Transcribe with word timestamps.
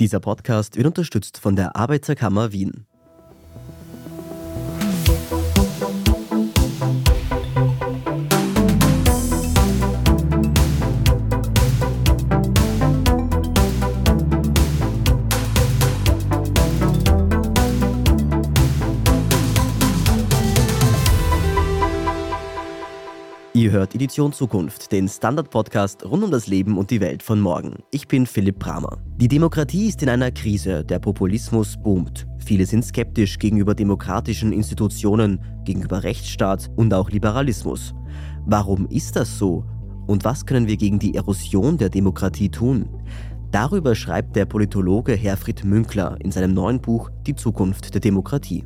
Dieser 0.00 0.20
Podcast 0.20 0.76
wird 0.76 0.86
unterstützt 0.86 1.38
von 1.38 1.56
der 1.56 1.74
Arbeiterkammer 1.74 2.52
Wien. 2.52 2.86
Hört 23.88 23.94
Edition 23.94 24.32
Zukunft, 24.32 24.92
den 24.92 25.08
Standard-Podcast 25.08 26.04
rund 26.04 26.22
um 26.22 26.30
das 26.30 26.46
Leben 26.46 26.76
und 26.76 26.90
die 26.90 27.00
Welt 27.00 27.22
von 27.22 27.40
morgen. 27.40 27.76
Ich 27.90 28.06
bin 28.06 28.26
Philipp 28.26 28.58
Bramer. 28.58 28.98
Die 29.16 29.28
Demokratie 29.28 29.88
ist 29.88 30.02
in 30.02 30.10
einer 30.10 30.30
Krise, 30.30 30.84
der 30.84 30.98
Populismus 30.98 31.76
boomt. 31.82 32.26
Viele 32.44 32.66
sind 32.66 32.84
skeptisch 32.84 33.38
gegenüber 33.38 33.74
demokratischen 33.74 34.52
Institutionen, 34.52 35.40
gegenüber 35.64 36.02
Rechtsstaat 36.02 36.70
und 36.76 36.92
auch 36.92 37.08
Liberalismus. 37.10 37.94
Warum 38.44 38.86
ist 38.88 39.16
das 39.16 39.38
so? 39.38 39.64
Und 40.06 40.22
was 40.24 40.44
können 40.44 40.66
wir 40.66 40.76
gegen 40.76 40.98
die 40.98 41.14
Erosion 41.14 41.78
der 41.78 41.88
Demokratie 41.88 42.50
tun? 42.50 42.90
Darüber 43.52 43.94
schreibt 43.94 44.36
der 44.36 44.44
Politologe 44.44 45.14
Herfried 45.14 45.64
Münkler 45.64 46.18
in 46.20 46.30
seinem 46.30 46.52
neuen 46.52 46.82
Buch 46.82 47.10
Die 47.26 47.34
Zukunft 47.34 47.94
der 47.94 48.02
Demokratie. 48.02 48.64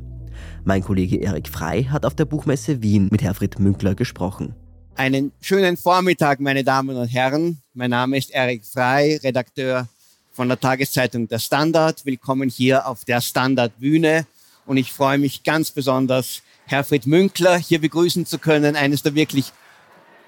Mein 0.65 0.83
Kollege 0.83 1.15
Erik 1.17 1.47
Frei 1.47 1.83
hat 1.83 2.05
auf 2.05 2.15
der 2.15 2.25
Buchmesse 2.25 2.81
Wien 2.81 3.07
mit 3.09 3.21
Herfried 3.21 3.59
Münkler 3.59 3.95
gesprochen. 3.95 4.55
Einen 4.95 5.31
schönen 5.41 5.75
Vormittag, 5.75 6.39
meine 6.39 6.63
Damen 6.63 6.95
und 6.95 7.07
Herren. 7.07 7.57
Mein 7.73 7.89
Name 7.89 8.15
ist 8.15 8.29
Erik 8.29 8.63
Frei, 8.63 9.19
Redakteur 9.23 9.87
von 10.31 10.47
der 10.47 10.59
Tageszeitung 10.59 11.27
Der 11.27 11.39
Standard. 11.39 12.05
Willkommen 12.05 12.47
hier 12.47 12.85
auf 12.85 13.03
der 13.03 13.19
Standardbühne. 13.19 14.27
Und 14.67 14.77
ich 14.77 14.93
freue 14.93 15.17
mich 15.17 15.43
ganz 15.43 15.71
besonders, 15.71 16.43
Herfried 16.67 17.07
Münkler 17.07 17.57
hier 17.57 17.81
begrüßen 17.81 18.27
zu 18.27 18.37
können, 18.37 18.75
eines 18.75 19.01
der 19.01 19.15
wirklich 19.15 19.51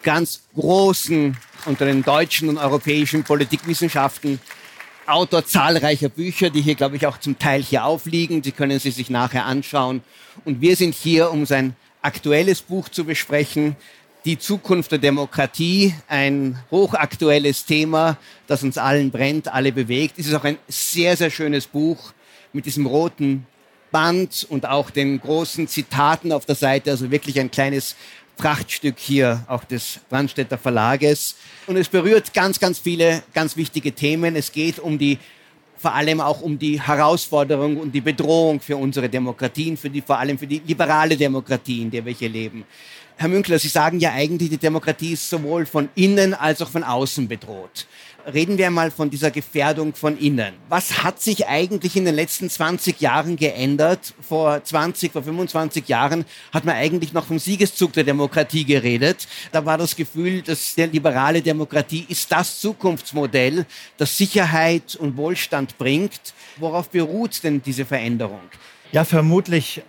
ganz 0.02 0.42
großen 0.56 1.38
unter 1.68 1.86
den 1.86 2.02
deutschen 2.02 2.50
und 2.50 2.58
europäischen 2.58 3.24
Politikwissenschaften, 3.24 4.40
Autor 5.06 5.46
zahlreicher 5.46 6.10
Bücher, 6.10 6.50
die 6.50 6.62
hier, 6.62 6.74
glaube 6.74 6.96
ich, 6.96 7.06
auch 7.06 7.20
zum 7.20 7.38
Teil 7.38 7.62
hier 7.62 7.86
aufliegen. 7.86 8.42
Die 8.42 8.52
können 8.52 8.80
Sie 8.80 8.90
sich 8.90 9.12
nachher 9.12 9.46
anschauen. 9.46 10.02
Und 10.44 10.60
wir 10.60 10.76
sind 10.76 10.96
hier, 10.96 11.30
um 11.30 11.46
sein 11.46 11.76
aktuelles 12.02 12.64
Buch 12.64 12.90
zu 12.90 13.06
besprechen, 13.06 13.76
die 14.26 14.40
Zukunft 14.40 14.92
der 14.92 14.98
Demokratie, 14.98 15.94
ein 16.08 16.60
hochaktuelles 16.72 17.66
Thema, 17.66 18.18
das 18.48 18.64
uns 18.64 18.78
allen 18.78 19.12
brennt, 19.12 19.54
alle 19.54 19.72
bewegt. 19.72 20.18
Es 20.18 20.26
ist 20.26 20.34
auch 20.34 20.44
ein 20.44 20.58
sehr, 20.68 21.16
sehr 21.16 21.30
schönes 21.30 21.68
Buch 21.68 22.12
mit 22.52 22.66
diesem 22.66 22.88
roten 22.88 23.46
Band 23.92 24.48
und 24.50 24.66
auch 24.66 24.90
den 24.90 25.22
großen 25.22 25.68
Zitaten 25.68 26.32
auf 26.32 26.46
der 26.46 26.56
Seite, 26.56 26.90
also 26.90 27.12
wirklich 27.12 27.40
ein 27.40 27.52
kleines 27.52 27.96
Prachtstück 28.36 28.96
hier 28.98 29.46
auch 29.48 29.64
des 29.64 30.00
Brandstätter 30.10 30.58
Verlages. 30.58 31.36
Und 31.68 31.78
es 31.78 31.88
berührt 31.88 32.34
ganz, 32.34 32.60
ganz 32.60 32.80
viele 32.80 33.24
ganz 33.34 33.56
wichtige 33.56 33.92
Themen. 33.94 34.36
Es 34.36 34.52
geht 34.52 34.80
um 34.80 34.98
die 34.98 35.20
vor 35.78 35.94
allem 35.94 36.20
auch 36.20 36.42
um 36.42 36.58
die 36.58 36.82
Herausforderung 36.82 37.78
und 37.78 37.92
die 37.92 38.02
Bedrohung 38.02 38.60
für 38.60 38.78
unsere 38.78 39.08
Demokratien, 39.08 39.78
für 39.78 39.90
die, 39.90 40.02
vor 40.02 40.18
allem 40.18 40.38
für 40.38 40.48
die 40.48 40.62
liberale 40.66 41.16
Demokratie, 41.16 41.84
in 41.84 41.92
der 41.92 42.04
wir 42.04 42.14
hier 42.14 42.30
leben. 42.30 42.64
Herr 43.18 43.30
Münkler, 43.30 43.60
Sie 43.60 43.70
sagen 43.70 44.00
ja 44.00 44.12
eigentlich, 44.12 44.50
die 44.50 44.58
Demokratie 44.58 45.14
ist 45.14 45.30
sowohl 45.30 45.66
von 45.66 45.88
innen 45.96 46.34
als 46.34 46.62
auch 46.62 46.70
von 46.70 46.84
außen 46.84 47.30
bedroht. 47.30 47.88
Reden 48.32 48.58
wir 48.58 48.70
mal 48.72 48.92
von 48.92 49.10
dieser 49.10 49.32
Gefährdung 49.32 49.96
von 49.96 50.18
innen. 50.18 50.54
Was 50.68 51.04
hat 51.04 51.22
sich 51.22 51.48
eigentlich 51.48 51.96
in 51.96 52.04
den 52.04 52.16
letzten 52.16 52.50
20 52.50 53.00
Jahren 53.00 53.38
geändert? 53.38 54.14
Vor 54.20 54.62
20, 54.62 55.14
vor 55.14 55.24
25 55.24 55.88
Jahren 55.88 56.26
hat 56.52 56.66
man 56.66 56.76
eigentlich 56.76 57.14
noch 57.14 57.26
vom 57.28 57.40
Siegeszug 57.40 57.94
der 57.94 58.04
Demokratie 58.04 58.66
geredet. 58.66 59.28
Da 59.54 59.66
war 59.66 59.78
das 59.78 59.96
Gefühl, 59.96 60.42
dass 60.42 60.76
die 60.76 60.84
liberale 60.84 61.42
Demokratie 61.42 62.06
ist 62.10 62.32
das 62.32 62.60
Zukunftsmodell, 62.60 63.66
das 63.98 64.18
Sicherheit 64.18 64.96
und 64.96 65.16
Wohlstand 65.16 65.78
bringt. 65.78 66.34
Worauf 66.58 66.90
beruht 66.90 67.44
denn 67.44 67.62
diese 67.62 67.86
Veränderung? 67.86 68.42
Ja, 68.92 69.06
vermutlich 69.06 69.84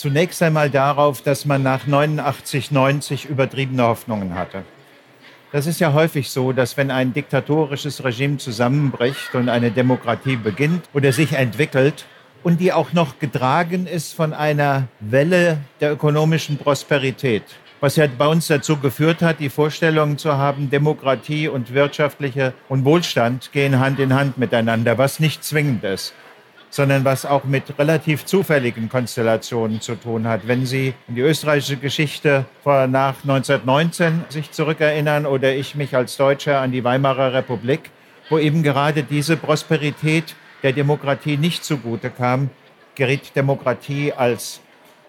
Zunächst 0.00 0.42
einmal 0.42 0.70
darauf, 0.70 1.20
dass 1.20 1.44
man 1.44 1.62
nach 1.62 1.86
89, 1.86 2.70
90 2.70 3.26
übertriebene 3.26 3.82
Hoffnungen 3.82 4.34
hatte. 4.34 4.62
Das 5.52 5.66
ist 5.66 5.78
ja 5.78 5.92
häufig 5.92 6.30
so, 6.30 6.52
dass 6.52 6.78
wenn 6.78 6.90
ein 6.90 7.12
diktatorisches 7.12 8.02
Regime 8.02 8.38
zusammenbricht 8.38 9.34
und 9.34 9.50
eine 9.50 9.70
Demokratie 9.70 10.36
beginnt 10.36 10.86
oder 10.94 11.12
sich 11.12 11.34
entwickelt 11.34 12.06
und 12.42 12.62
die 12.62 12.72
auch 12.72 12.94
noch 12.94 13.18
getragen 13.18 13.86
ist 13.86 14.14
von 14.14 14.32
einer 14.32 14.88
Welle 15.00 15.58
der 15.82 15.92
ökonomischen 15.92 16.56
Prosperität, 16.56 17.42
was 17.80 17.96
ja 17.96 18.06
bei 18.06 18.26
uns 18.26 18.46
dazu 18.46 18.78
geführt 18.78 19.20
hat, 19.20 19.38
die 19.38 19.50
Vorstellung 19.50 20.16
zu 20.16 20.38
haben, 20.38 20.70
Demokratie 20.70 21.46
und 21.46 21.74
wirtschaftliche 21.74 22.54
und 22.70 22.86
Wohlstand 22.86 23.52
gehen 23.52 23.78
Hand 23.78 23.98
in 23.98 24.14
Hand 24.14 24.38
miteinander, 24.38 24.96
was 24.96 25.20
nicht 25.20 25.44
zwingend 25.44 25.84
ist 25.84 26.14
sondern 26.70 27.04
was 27.04 27.26
auch 27.26 27.44
mit 27.44 27.78
relativ 27.78 28.24
zufälligen 28.24 28.88
Konstellationen 28.88 29.80
zu 29.80 29.96
tun 29.96 30.26
hat. 30.26 30.46
Wenn 30.46 30.66
Sie 30.66 30.94
in 31.08 31.16
die 31.16 31.20
österreichische 31.20 31.76
Geschichte 31.76 32.44
nach 32.64 33.16
1919 33.22 34.24
sich 34.28 34.52
zurückerinnern 34.52 35.26
oder 35.26 35.52
ich 35.52 35.74
mich 35.74 35.96
als 35.96 36.16
Deutscher 36.16 36.60
an 36.60 36.70
die 36.70 36.84
Weimarer 36.84 37.32
Republik, 37.32 37.90
wo 38.28 38.38
eben 38.38 38.62
gerade 38.62 39.02
diese 39.02 39.36
Prosperität 39.36 40.36
der 40.62 40.72
Demokratie 40.72 41.36
nicht 41.36 41.64
zugute 41.64 42.10
kam, 42.10 42.50
geriet 42.94 43.34
Demokratie 43.34 44.12
als 44.12 44.60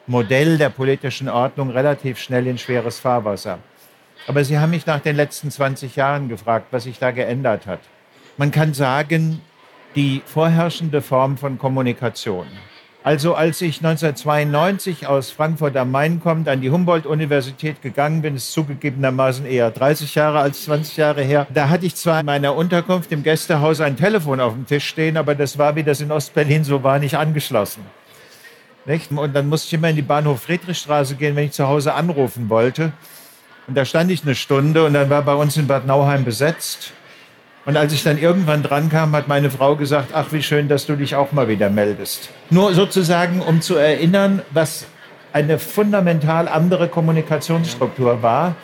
Modell 0.07 0.57
der 0.57 0.69
politischen 0.69 1.29
Ordnung 1.29 1.69
relativ 1.69 2.17
schnell 2.17 2.47
in 2.47 2.57
schweres 2.57 2.99
Fahrwasser. 2.99 3.59
Aber 4.27 4.43
Sie 4.43 4.57
haben 4.57 4.71
mich 4.71 4.87
nach 4.87 4.99
den 4.99 5.15
letzten 5.15 5.51
20 5.51 5.95
Jahren 5.95 6.27
gefragt, 6.27 6.67
was 6.71 6.83
sich 6.83 6.97
da 6.97 7.11
geändert 7.11 7.67
hat. 7.67 7.81
Man 8.37 8.49
kann 8.49 8.73
sagen, 8.73 9.41
die 9.95 10.21
vorherrschende 10.25 11.01
Form 11.01 11.37
von 11.37 11.57
Kommunikation. 11.57 12.47
Also 13.03 13.33
als 13.33 13.61
ich 13.61 13.77
1992 13.77 15.07
aus 15.07 15.31
Frankfurt 15.31 15.75
am 15.75 15.89
Main 15.89 16.19
kommend 16.19 16.47
an 16.47 16.61
die 16.61 16.69
Humboldt-Universität 16.69 17.81
gegangen 17.81 18.21
bin, 18.21 18.35
ist 18.35 18.51
zugegebenermaßen 18.53 19.47
eher 19.47 19.71
30 19.71 20.13
Jahre 20.13 20.39
als 20.39 20.65
20 20.65 20.97
Jahre 20.97 21.23
her, 21.23 21.47
da 21.51 21.69
hatte 21.69 21.87
ich 21.87 21.95
zwar 21.95 22.19
in 22.19 22.27
meiner 22.27 22.55
Unterkunft 22.55 23.11
im 23.11 23.23
Gästehaus 23.23 23.81
ein 23.81 23.97
Telefon 23.97 24.39
auf 24.39 24.53
dem 24.53 24.67
Tisch 24.67 24.87
stehen, 24.87 25.17
aber 25.17 25.33
das 25.33 25.57
war, 25.57 25.75
wie 25.75 25.83
das 25.83 25.99
in 25.99 26.11
Ostberlin 26.11 26.63
so 26.63 26.83
war, 26.83 26.99
nicht 26.99 27.17
angeschlossen. 27.17 27.83
Nicht? 28.85 29.11
Und 29.11 29.35
dann 29.35 29.49
musste 29.49 29.67
ich 29.67 29.73
immer 29.73 29.89
in 29.89 29.95
die 29.95 30.03
Bahnhof 30.03 30.43
Friedrichstraße 30.43 31.15
gehen, 31.15 31.35
wenn 31.35 31.45
ich 31.45 31.53
zu 31.53 31.67
Hause 31.67 31.95
anrufen 31.95 32.49
wollte. 32.49 32.93
Und 33.67 33.75
da 33.75 33.83
stand 33.83 34.11
ich 34.11 34.23
eine 34.23 34.35
Stunde 34.35 34.85
und 34.85 34.93
dann 34.93 35.09
war 35.09 35.23
bei 35.23 35.33
uns 35.33 35.57
in 35.57 35.65
Bad 35.65 35.87
Nauheim 35.87 36.23
besetzt. 36.23 36.93
Und 37.65 37.77
als 37.77 37.93
ich 37.93 38.03
dann 38.03 38.17
irgendwann 38.17 38.63
dran 38.63 38.89
kam, 38.89 39.15
hat 39.15 39.27
meine 39.27 39.51
Frau 39.51 39.75
gesagt, 39.75 40.09
ach, 40.13 40.31
wie 40.31 40.41
schön, 40.41 40.67
dass 40.67 40.87
du 40.87 40.95
dich 40.95 41.15
auch 41.15 41.31
mal 41.31 41.47
wieder 41.47 41.69
meldest. 41.69 42.29
Nur 42.49 42.73
sozusagen, 42.73 43.39
um 43.41 43.61
zu 43.61 43.75
erinnern, 43.75 44.41
was 44.49 44.85
eine 45.31 45.59
fundamental 45.59 46.47
andere 46.47 46.87
Kommunikationsstruktur 46.87 48.23
war, 48.23 48.55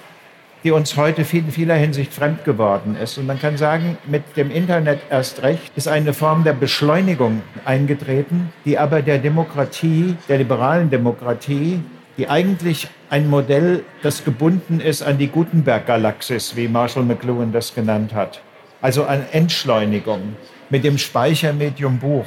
die 0.64 0.72
uns 0.72 0.98
heute 0.98 1.22
in 1.22 1.52
vieler 1.52 1.76
Hinsicht 1.76 2.12
fremd 2.12 2.44
geworden 2.44 2.98
ist. 3.02 3.18
Und 3.18 3.28
man 3.28 3.40
kann 3.40 3.58
sagen, 3.58 3.98
mit 4.08 4.36
dem 4.36 4.50
Internet 4.50 5.00
erst 5.10 5.44
recht 5.44 5.72
ist 5.76 5.88
eine 5.88 6.14
Form 6.14 6.44
der 6.44 6.54
Beschleunigung 6.54 7.42
eingetreten, 7.64 8.52
die 8.66 8.78
aber 8.78 9.02
der 9.02 9.20
Demokratie, 9.20 10.16
der 10.28 10.40
liberalen 10.40 10.90
Demokratie, 10.90 11.82
die 12.18 12.28
eigentlich 12.28 12.88
ein 13.12 13.30
Modell, 13.30 13.84
das 14.02 14.26
gebunden 14.26 14.80
ist 14.80 15.04
an 15.04 15.20
die 15.20 15.28
Gutenberg-Galaxis, 15.28 16.56
wie 16.56 16.68
Marshall 16.68 17.04
McLuhan 17.04 17.52
das 17.52 17.76
genannt 17.76 18.14
hat, 18.14 18.42
also 18.82 19.06
an 19.06 19.26
Entschleunigung 19.32 20.36
mit 20.70 20.84
dem 20.84 20.98
Speichermedium 20.98 22.00
Buch 22.00 22.26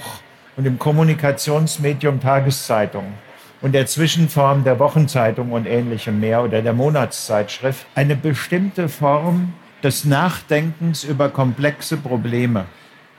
und 0.56 0.64
dem 0.64 0.78
Kommunikationsmedium 0.78 2.20
Tageszeitung 2.20 3.14
und 3.62 3.72
der 3.72 3.86
Zwischenform 3.86 4.64
der 4.64 4.78
Wochenzeitung 4.78 5.52
und 5.52 5.66
ähnlichem 5.66 6.18
mehr 6.18 6.42
oder 6.42 6.62
der 6.62 6.72
Monatszeitschrift 6.72 7.86
eine 7.94 8.16
bestimmte 8.16 8.88
Form 8.88 9.52
des 9.82 10.04
Nachdenkens 10.04 11.04
über 11.04 11.28
komplexe 11.28 11.96
Probleme 11.96 12.66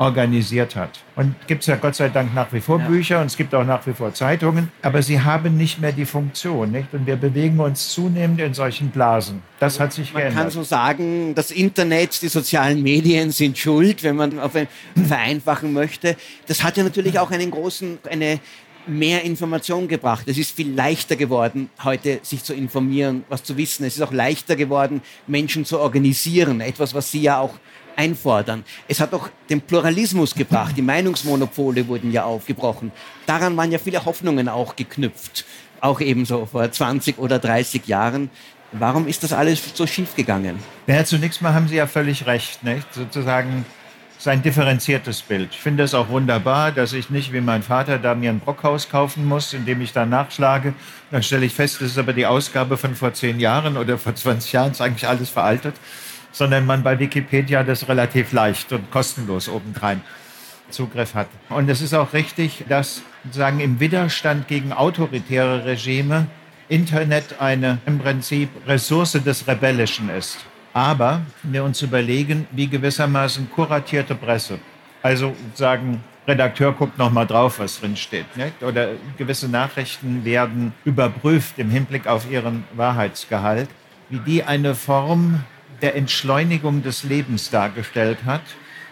organisiert 0.02 0.76
hat. 0.76 1.00
Und 1.16 1.36
gibt 1.46 1.62
es 1.62 1.68
ja 1.68 1.76
Gott 1.76 1.94
sei 1.94 2.10
Dank 2.10 2.34
nach 2.34 2.52
wie 2.52 2.60
vor 2.60 2.80
ja. 2.80 2.88
Bücher 2.88 3.22
und 3.22 3.28
es 3.28 3.38
gibt 3.38 3.54
auch 3.54 3.64
nach 3.64 3.86
wie 3.86 3.94
vor 3.94 4.12
Zeitungen, 4.16 4.72
aber 4.82 5.04
sie 5.04 5.22
haben 5.22 5.56
nicht 5.58 5.80
mehr 5.80 5.92
die 5.92 6.06
Funktion. 6.06 6.72
Nicht? 6.72 6.92
Und 6.92 7.06
wir 7.06 7.18
bewegen 7.18 7.60
uns 7.60 7.90
zunehmend 7.90 8.42
in 8.42 8.56
solchen 8.56 8.90
Blasen. 8.90 9.44
Das 9.60 9.80
hat 9.80 9.94
sich 9.94 10.12
man 10.12 10.24
geändert. 10.24 10.36
Man 10.36 10.44
kann 10.46 10.52
so 10.52 10.64
sagen, 10.64 11.36
das 11.36 11.52
Internet, 11.52 12.20
die 12.24 12.30
sozialen 12.30 12.82
Medien 12.82 13.30
sind 13.30 13.60
schuld, 13.60 14.02
wenn 14.02 14.16
man 14.16 14.40
auf 14.40 14.56
ein 14.56 14.68
vereinfachen 15.08 15.72
möchte. 15.72 16.18
Das 16.48 16.64
hat 16.64 16.78
ja 16.78 16.84
natürlich 16.84 17.20
auch 17.20 17.30
einen 17.30 17.52
großen, 17.52 18.00
eine 18.10 18.40
mehr 18.88 19.24
Information 19.24 19.88
gebracht. 19.88 20.28
Es 20.28 20.40
ist 20.40 20.56
viel 20.56 20.74
leichter 20.74 21.16
geworden, 21.16 21.70
heute 21.84 22.20
sich 22.24 22.44
zu 22.44 22.56
informieren, 22.56 23.24
was 23.30 23.44
zu 23.44 23.56
wissen. 23.56 23.86
Es 23.86 23.96
ist 23.96 24.02
auch 24.02 24.12
leichter 24.12 24.56
geworden, 24.56 25.02
Menschen 25.28 25.64
zu 25.64 25.80
organisieren. 25.80 26.60
Etwas, 26.60 26.96
was 26.96 27.12
Sie 27.12 27.22
ja 27.22 27.40
auch 27.40 27.54
einfordern. 27.96 28.64
Es 28.88 29.00
hat 29.00 29.14
auch 29.14 29.30
den 29.50 29.62
Pluralismus 29.62 30.36
gebracht. 30.36 30.76
Die 30.78 30.82
Meinungsmonopole 30.82 31.88
wurden 31.88 32.12
ja 32.12 32.24
aufgebrochen. 32.24 32.92
Daran 33.26 33.56
waren 33.58 33.72
ja 33.72 33.80
viele 33.80 34.04
Hoffnungen 34.06 34.50
auch 34.50 34.76
geknüpft. 34.76 35.46
Auch 35.80 36.00
ebenso 36.00 36.46
vor 36.46 36.72
20 36.72 37.18
oder 37.18 37.40
30 37.40 37.88
Jahren. 37.88 38.30
Warum 38.72 39.08
ist 39.08 39.24
das 39.24 39.34
alles 39.34 39.62
so 39.74 39.86
schief 39.86 40.16
gegangen? 40.16 40.58
Ja, 40.88 41.04
zunächst 41.04 41.42
mal 41.42 41.54
haben 41.54 41.68
Sie 41.68 41.76
ja 41.76 41.88
völlig 41.88 42.26
recht. 42.26 42.64
Nicht? 42.64 42.94
Sozusagen 42.94 43.66
sein 44.22 44.44
differenziertes 44.44 45.24
Bild. 45.24 45.50
Ich 45.52 45.60
finde 45.60 45.84
es 45.84 45.96
auch 45.96 46.10
wunderbar, 46.10 46.72
dass 46.72 46.94
ich 46.94 47.10
nicht 47.10 47.34
wie 47.34 47.42
mein 47.42 47.64
Vater 47.64 47.98
da 47.98 48.14
mir 48.14 48.30
ein 48.30 48.40
Brockhaus 48.40 48.88
kaufen 48.88 49.26
muss, 49.26 49.54
indem 49.54 49.82
ich 49.82 49.94
dann 49.94 50.10
nachschlage. 50.10 50.76
Dann 51.10 51.24
stelle 51.24 51.46
ich 51.46 51.56
fest, 51.56 51.82
das 51.82 51.92
ist 51.92 51.98
aber 51.98 52.14
die 52.14 52.28
Ausgabe 52.28 52.78
von 52.78 52.96
vor 52.96 53.14
zehn 53.14 53.40
Jahren 53.40 53.78
oder 53.78 53.98
vor 53.98 54.14
20 54.14 54.54
Jahren, 54.54 54.72
ist 54.72 54.82
eigentlich 54.82 55.08
alles 55.08 55.30
veraltet, 55.30 55.74
sondern 56.32 56.66
man 56.66 56.84
bei 56.84 57.00
Wikipedia 57.00 57.64
das 57.64 57.88
relativ 57.88 58.32
leicht 58.32 58.72
und 58.72 58.92
kostenlos 58.92 59.50
obendrein 59.50 60.02
Zugriff 60.70 61.16
hat. 61.16 61.28
Und 61.50 61.70
es 61.70 61.82
ist 61.82 61.94
auch 61.94 62.14
richtig, 62.14 62.66
dass 62.70 63.04
sagen 63.30 63.60
im 63.60 63.80
Widerstand 63.80 64.48
gegen 64.48 64.74
autoritäre 64.74 65.66
Regime 65.66 66.28
Internet 66.70 67.40
eine 67.40 67.80
im 67.86 68.00
Prinzip 68.00 68.50
Ressource 68.66 69.14
des 69.14 69.48
Rebellischen 69.48 70.10
ist. 70.10 70.38
Aber 70.74 71.22
wir 71.44 71.66
uns 71.66 71.82
überlegen, 71.82 72.48
wie 72.52 72.68
gewissermaßen 72.68 73.52
kuratierte 73.52 74.16
Presse, 74.16 74.60
also 75.04 75.36
sagen, 75.54 76.02
Redakteur 76.28 76.72
guckt 76.72 76.98
noch 76.98 77.12
mal 77.12 77.26
drauf, 77.26 77.60
was 77.60 77.80
drin 77.80 77.98
steht, 77.98 78.38
nicht? 78.38 78.64
oder 78.64 78.90
gewisse 79.18 79.50
Nachrichten 79.50 80.24
werden 80.24 80.72
überprüft 80.86 81.58
im 81.58 81.70
Hinblick 81.70 82.08
auf 82.08 82.30
ihren 82.32 82.64
Wahrheitsgehalt, 82.74 83.68
wie 84.10 84.20
die 84.20 84.44
eine 84.44 84.76
Form 84.76 85.44
der 85.82 85.96
Entschleunigung 85.96 86.84
des 86.84 87.04
Lebens 87.04 87.50
dargestellt 87.50 88.20
hat. 88.26 88.42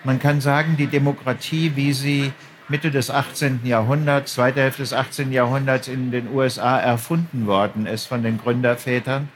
Man 0.03 0.19
kann 0.19 0.41
sagen, 0.41 0.77
die 0.77 0.88
Demokratie, 0.88 1.74
wie 1.75 1.94
sie 1.94 2.31
Mitte 2.68 2.91
des 2.91 3.09
18. 3.09 3.62
Jahrhunderts, 3.63 4.36
zweite 4.36 4.62
Hälfte 4.62 4.83
des 4.83 4.94
18. 4.94 5.31
Jahrhunderts 5.31 5.88
in 5.88 6.12
den 6.12 6.31
USA 6.31 6.80
erfunden 6.80 7.47
worden 7.47 7.86
ist 7.86 8.06
von 8.06 8.24
den 8.24 8.38
Gründervätern, 8.38 9.30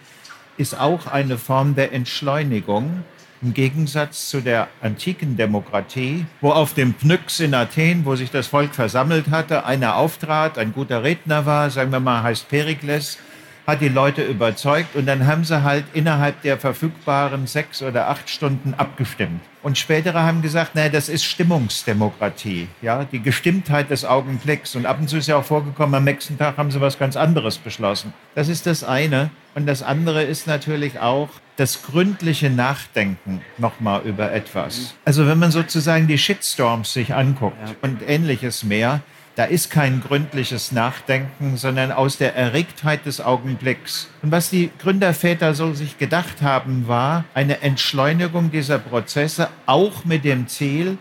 ist 0.58 0.80
auch 0.80 1.08
eine 1.08 1.38
Form 1.38 1.76
der 1.76 1.94
Entschleunigung 1.94 3.04
im 3.42 3.54
Gegensatz 3.54 4.30
zu 4.30 4.40
der 4.40 4.70
antiken 4.82 5.36
Demokratie, 5.36 6.26
wo 6.40 6.52
auf 6.52 6.74
dem 6.74 6.94
Pnyx 6.94 7.42
in 7.42 7.54
Athen, 7.54 8.06
wo 8.06 8.16
sich 8.16 8.32
das 8.32 8.48
Volk 8.48 8.74
versammelt 8.74 9.32
hatte, 9.32 9.66
einer 9.66 9.98
auftrat, 9.98 10.58
ein 10.58 10.72
guter 10.72 11.04
Redner 11.04 11.46
war, 11.46 11.70
sagen 11.70 11.92
wir 11.92 12.00
mal, 12.00 12.24
heißt 12.24 12.48
Perikles, 12.48 13.18
hat 13.66 13.82
die 13.82 13.90
Leute 13.90 14.24
überzeugt 14.24 14.96
und 14.96 15.06
dann 15.06 15.26
haben 15.26 15.44
sie 15.44 15.64
halt 15.64 15.86
innerhalb 15.94 16.42
der 16.42 16.58
verfügbaren 16.58 17.48
sechs 17.48 17.82
oder 17.82 18.10
acht 18.10 18.30
Stunden 18.30 18.74
abgestimmt. 18.74 19.42
Und 19.62 19.78
spätere 19.78 20.24
haben 20.24 20.42
gesagt, 20.42 20.76
naja, 20.76 20.90
das 20.90 21.08
ist 21.08 21.24
Stimmungsdemokratie, 21.24 22.68
ja, 22.82 23.06
die 23.06 23.22
Gestimmtheit 23.22 23.90
des 23.90 24.04
Augenblicks. 24.04 24.76
Und 24.76 24.86
ab 24.86 25.00
und 25.00 25.08
zu 25.08 25.18
ist 25.18 25.28
ja 25.28 25.38
auch 25.38 25.46
vorgekommen, 25.46 25.96
am 25.96 26.04
nächsten 26.04 26.38
Tag 26.38 26.58
haben 26.58 26.70
sie 26.70 26.82
was 26.82 27.00
ganz 27.00 27.16
anderes 27.16 27.58
beschlossen. 27.58 28.14
Das 28.36 28.50
ist 28.50 28.66
das 28.66 28.84
eine. 28.84 29.30
Und 29.56 29.66
das 29.66 29.82
andere 29.82 30.24
ist 30.24 30.48
natürlich 30.48 31.00
auch 31.00 31.30
das 31.56 31.84
gründliche 31.84 32.50
Nachdenken 32.50 33.42
nochmal 33.58 34.02
über 34.02 34.32
etwas. 34.34 34.96
Also 35.06 35.28
wenn 35.28 35.40
man 35.40 35.52
sozusagen 35.52 36.08
die 36.08 36.18
Shitstorms 36.18 36.92
sich 36.92 37.14
anguckt 37.14 37.56
ja. 37.66 37.76
und 37.82 38.02
ähnliches 38.08 38.64
mehr, 38.64 39.02
da 39.36 39.46
ist 39.46 39.72
kein 39.72 40.02
gründliches 40.02 40.72
Nachdenken, 40.72 41.58
sondern 41.58 41.92
aus 41.92 42.18
der 42.18 42.36
Erregtheit 42.36 43.06
des 43.06 43.20
Augenblicks. 43.20 44.10
Und 44.22 44.32
was 44.32 44.50
die 44.50 44.70
Gründerväter 44.80 45.56
so 45.56 45.74
sich 45.74 45.98
gedacht 45.98 46.42
haben, 46.42 46.88
war 46.88 47.26
eine 47.34 47.62
Entschleunigung 47.62 48.52
dieser 48.52 48.78
Prozesse, 48.78 49.50
auch 49.66 50.06
mit 50.06 50.24
dem 50.24 50.48
Ziel, 50.48 50.98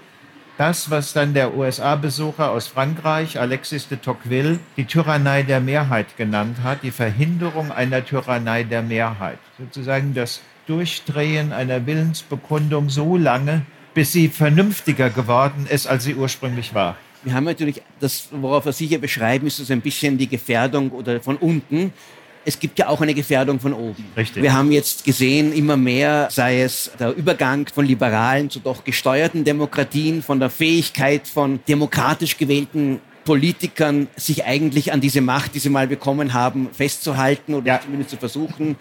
das, 0.58 0.90
was 0.90 1.12
dann 1.12 1.34
der 1.34 1.54
USA-Besucher 1.54 2.50
aus 2.50 2.68
Frankreich, 2.68 3.40
Alexis 3.40 3.88
de 3.88 3.98
Tocqueville, 3.98 4.58
die 4.76 4.84
Tyrannei 4.84 5.42
der 5.42 5.60
Mehrheit 5.60 6.16
genannt 6.16 6.58
hat, 6.62 6.82
die 6.82 6.90
Verhinderung 6.90 7.72
einer 7.72 8.04
Tyrannei 8.04 8.62
der 8.62 8.82
Mehrheit. 8.82 9.38
Sozusagen 9.58 10.14
das 10.14 10.40
Durchdrehen 10.66 11.52
einer 11.52 11.86
Willensbekundung 11.86 12.90
so 12.90 13.16
lange, 13.16 13.62
bis 13.94 14.12
sie 14.12 14.28
vernünftiger 14.28 15.10
geworden 15.10 15.66
ist, 15.68 15.86
als 15.86 16.04
sie 16.04 16.14
ursprünglich 16.14 16.74
war. 16.74 16.96
Wir 17.24 17.34
haben 17.34 17.44
natürlich, 17.44 17.82
das, 18.00 18.28
worauf 18.32 18.64
wir 18.64 18.72
sicher 18.72 18.98
beschreiben, 18.98 19.46
ist 19.46 19.58
so 19.58 19.72
ein 19.72 19.80
bisschen 19.80 20.18
die 20.18 20.28
Gefährdung 20.28 20.90
oder 20.90 21.20
von 21.20 21.36
unten. 21.36 21.92
Es 22.44 22.58
gibt 22.58 22.78
ja 22.78 22.88
auch 22.88 23.00
eine 23.00 23.14
Gefährdung 23.14 23.60
von 23.60 23.72
oben. 23.72 24.04
Richtig. 24.16 24.42
Wir 24.42 24.52
haben 24.52 24.72
jetzt 24.72 25.04
gesehen, 25.04 25.52
immer 25.52 25.76
mehr, 25.76 26.28
sei 26.30 26.62
es 26.62 26.90
der 26.98 27.14
Übergang 27.14 27.68
von 27.72 27.86
liberalen 27.86 28.50
zu 28.50 28.58
doch 28.58 28.82
gesteuerten 28.82 29.44
Demokratien, 29.44 30.22
von 30.22 30.40
der 30.40 30.50
Fähigkeit 30.50 31.28
von 31.28 31.60
demokratisch 31.68 32.36
gewählten 32.36 33.00
Politikern, 33.24 34.08
sich 34.16 34.44
eigentlich 34.44 34.92
an 34.92 35.00
diese 35.00 35.20
Macht, 35.20 35.54
die 35.54 35.58
sie 35.58 35.68
mal 35.68 35.86
bekommen 35.86 36.32
haben, 36.32 36.68
festzuhalten 36.72 37.54
oder 37.54 37.66
ja. 37.66 37.80
zumindest 37.80 38.10
zu 38.10 38.16
versuchen. 38.16 38.76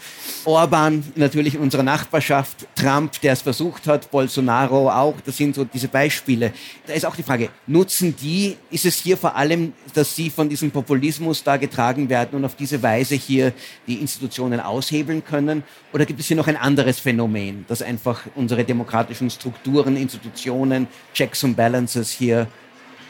Orban 0.46 1.04
natürlich 1.16 1.56
in 1.56 1.62
unserer 1.62 1.84
Nachbarschaft, 1.84 2.68
Trump, 2.76 3.20
der 3.22 3.34
es 3.34 3.42
versucht 3.42 3.88
hat, 3.88 4.10
Bolsonaro 4.10 4.90
auch, 4.90 5.16
das 5.26 5.38
sind 5.38 5.56
so 5.56 5.64
diese 5.66 5.88
Beispiele. 5.88 6.54
Da 6.88 6.94
ist 6.94 7.06
auch 7.06 7.16
die 7.16 7.24
Frage, 7.24 7.50
nutzen 7.68 8.16
die, 8.16 8.58
ist 8.72 8.86
es 8.86 8.96
hier 8.96 9.18
vor 9.18 9.36
allem, 9.36 9.74
dass 9.94 10.16
sie 10.16 10.30
von 10.30 10.50
diesem 10.50 10.72
Populismus 10.72 11.44
da 11.44 11.58
getragen 11.58 12.10
werden 12.10 12.36
und 12.36 12.46
auf 12.46 12.56
diese 12.56 12.82
Weise 12.82 13.16
hier 13.16 13.54
die 13.88 13.96
Institutionen 13.96 14.60
aushebeln 14.60 15.24
können? 15.24 15.64
Oder 15.94 16.06
gibt 16.06 16.20
es 16.20 16.28
hier 16.28 16.38
noch 16.38 16.48
ein 16.48 16.58
anderes 16.58 17.00
Phänomen, 17.00 17.66
dass 17.68 17.82
einfach 17.82 18.22
unsere 18.36 18.64
demokratischen 18.64 19.30
Strukturen, 19.30 19.96
Institutionen, 19.96 20.88
Checks 21.14 21.44
und 21.44 21.56
Balances 21.56 22.10
hier 22.12 22.48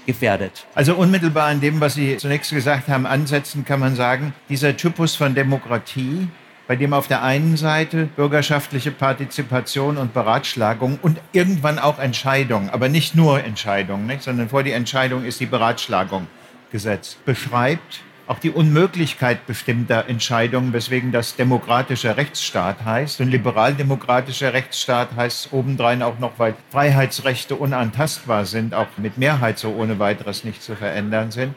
gefährdet. 0.06 0.66
Also 0.76 0.96
unmittelbar 0.96 1.48
an 1.48 1.62
dem, 1.62 1.80
was 1.82 1.96
Sie 1.96 2.18
zunächst 2.18 2.52
gesagt 2.52 2.88
haben, 2.88 3.06
ansetzen 3.06 3.66
kann 3.66 3.80
man 3.80 3.96
sagen, 3.96 4.34
dieser 4.50 4.76
Typus 4.78 5.16
von 5.16 5.36
Demokratie, 5.36 6.28
bei 6.68 6.76
dem 6.76 6.94
auf 6.94 7.08
der 7.08 7.22
einen 7.22 7.58
Seite 7.58 8.06
bürgerschaftliche 8.16 8.92
Partizipation 8.92 9.98
und 9.98 10.14
Beratschlagung 10.14 11.00
und 11.02 11.20
irgendwann 11.34 11.80
auch 11.80 12.00
Entscheidung, 12.00 12.70
aber 12.70 12.88
nicht 12.88 13.16
nur 13.16 13.44
Entscheidung, 13.44 14.06
nicht, 14.06 14.24
sondern 14.24 14.50
vor 14.50 14.64
die 14.64 14.72
Entscheidung 14.72 15.26
ist 15.26 15.40
die 15.40 15.48
Beratschlagung 15.48 16.28
gesetzt, 16.72 17.18
beschreibt, 17.26 18.02
auch 18.32 18.40
die 18.40 18.50
Unmöglichkeit 18.50 19.46
bestimmter 19.46 20.08
Entscheidungen, 20.08 20.72
weswegen 20.72 21.12
das 21.12 21.36
demokratischer 21.36 22.16
Rechtsstaat 22.16 22.86
heißt. 22.86 23.20
Und 23.20 23.28
liberaldemokratischer 23.28 24.54
Rechtsstaat 24.54 25.10
heißt 25.18 25.52
obendrein 25.52 26.02
auch 26.02 26.18
noch, 26.18 26.40
weil 26.40 26.56
Freiheitsrechte 26.70 27.58
unantastbar 27.58 28.46
sind, 28.46 28.74
auch 28.74 28.88
mit 28.96 29.18
Mehrheit 29.18 29.60
so 29.60 29.74
ohne 29.74 30.00
weiteres 30.00 30.46
nicht 30.46 30.64
zu 30.64 30.78
verändern 30.78 31.32
sind. 31.32 31.56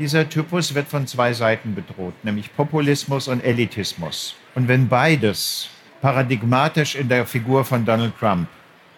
Dieser 0.00 0.28
Typus 0.28 0.74
wird 0.74 0.88
von 0.88 1.06
zwei 1.06 1.32
Seiten 1.32 1.76
bedroht, 1.76 2.14
nämlich 2.24 2.56
Populismus 2.56 3.28
und 3.28 3.44
Elitismus. 3.44 4.34
Und 4.56 4.66
wenn 4.66 4.88
beides 4.88 5.70
paradigmatisch 6.02 6.96
in 6.96 7.08
der 7.08 7.24
Figur 7.24 7.64
von 7.64 7.84
Donald 7.84 8.18
Trump 8.18 8.48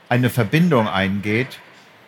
eine 0.09 0.31
Verbindung 0.31 0.89
eingeht, 0.89 1.59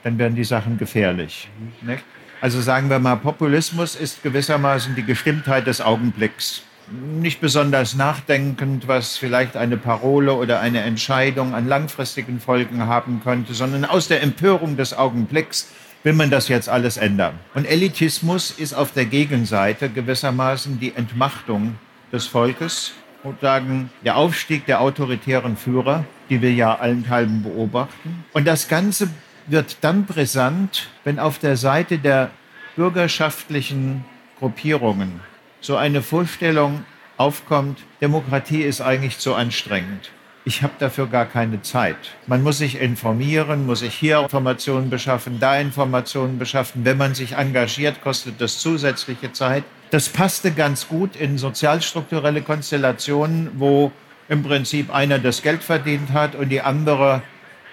dann 0.02 0.16
werden 0.16 0.34
die 0.34 0.44
Sachen 0.44 0.78
gefährlich. 0.78 1.50
Nicht? 1.82 2.04
Also 2.44 2.60
sagen 2.60 2.90
wir 2.90 2.98
mal, 2.98 3.16
Populismus 3.16 3.96
ist 3.96 4.22
gewissermaßen 4.22 4.94
die 4.94 5.02
Gestimmtheit 5.02 5.66
des 5.66 5.80
Augenblicks. 5.80 6.60
Nicht 6.90 7.40
besonders 7.40 7.94
nachdenkend, 7.94 8.86
was 8.86 9.16
vielleicht 9.16 9.56
eine 9.56 9.78
Parole 9.78 10.34
oder 10.34 10.60
eine 10.60 10.82
Entscheidung 10.82 11.54
an 11.54 11.66
langfristigen 11.66 12.40
Folgen 12.40 12.82
haben 12.82 13.22
könnte, 13.24 13.54
sondern 13.54 13.86
aus 13.86 14.08
der 14.08 14.22
Empörung 14.22 14.76
des 14.76 14.92
Augenblicks 14.92 15.70
will 16.02 16.12
man 16.12 16.28
das 16.28 16.48
jetzt 16.48 16.68
alles 16.68 16.98
ändern. 16.98 17.32
Und 17.54 17.64
Elitismus 17.64 18.50
ist 18.50 18.74
auf 18.74 18.92
der 18.92 19.06
Gegenseite 19.06 19.88
gewissermaßen 19.88 20.78
die 20.78 20.94
Entmachtung 20.94 21.76
des 22.12 22.26
Volkes 22.26 22.92
und 23.22 23.40
sagen, 23.40 23.88
der 24.04 24.18
Aufstieg 24.18 24.66
der 24.66 24.82
autoritären 24.82 25.56
Führer, 25.56 26.04
die 26.28 26.42
wir 26.42 26.52
ja 26.52 26.74
allenthalben 26.74 27.42
beobachten. 27.42 28.22
Und 28.34 28.46
das 28.46 28.68
Ganze 28.68 29.08
wird 29.46 29.78
dann 29.82 30.06
brisant, 30.06 30.88
wenn 31.04 31.18
auf 31.18 31.38
der 31.38 31.56
Seite 31.56 31.98
der 31.98 32.30
bürgerschaftlichen 32.76 34.04
Gruppierungen 34.38 35.20
so 35.60 35.76
eine 35.76 36.02
Vorstellung 36.02 36.84
aufkommt, 37.16 37.78
Demokratie 38.00 38.62
ist 38.62 38.80
eigentlich 38.80 39.18
zu 39.18 39.34
anstrengend. 39.34 40.10
Ich 40.46 40.62
habe 40.62 40.74
dafür 40.78 41.06
gar 41.06 41.24
keine 41.24 41.62
Zeit. 41.62 41.96
Man 42.26 42.42
muss 42.42 42.58
sich 42.58 42.78
informieren, 42.78 43.64
muss 43.64 43.78
sich 43.78 43.94
hier 43.94 44.20
Informationen 44.20 44.90
beschaffen, 44.90 45.40
da 45.40 45.58
Informationen 45.58 46.38
beschaffen. 46.38 46.84
Wenn 46.84 46.98
man 46.98 47.14
sich 47.14 47.32
engagiert, 47.32 48.02
kostet 48.02 48.42
das 48.42 48.58
zusätzliche 48.58 49.32
Zeit. 49.32 49.64
Das 49.90 50.10
passte 50.10 50.50
ganz 50.50 50.86
gut 50.86 51.16
in 51.16 51.38
sozialstrukturelle 51.38 52.42
Konstellationen, 52.42 53.52
wo 53.54 53.90
im 54.28 54.42
Prinzip 54.42 54.92
einer 54.94 55.18
das 55.18 55.40
Geld 55.40 55.62
verdient 55.62 56.12
hat 56.12 56.34
und 56.34 56.50
die 56.50 56.60
andere 56.60 57.22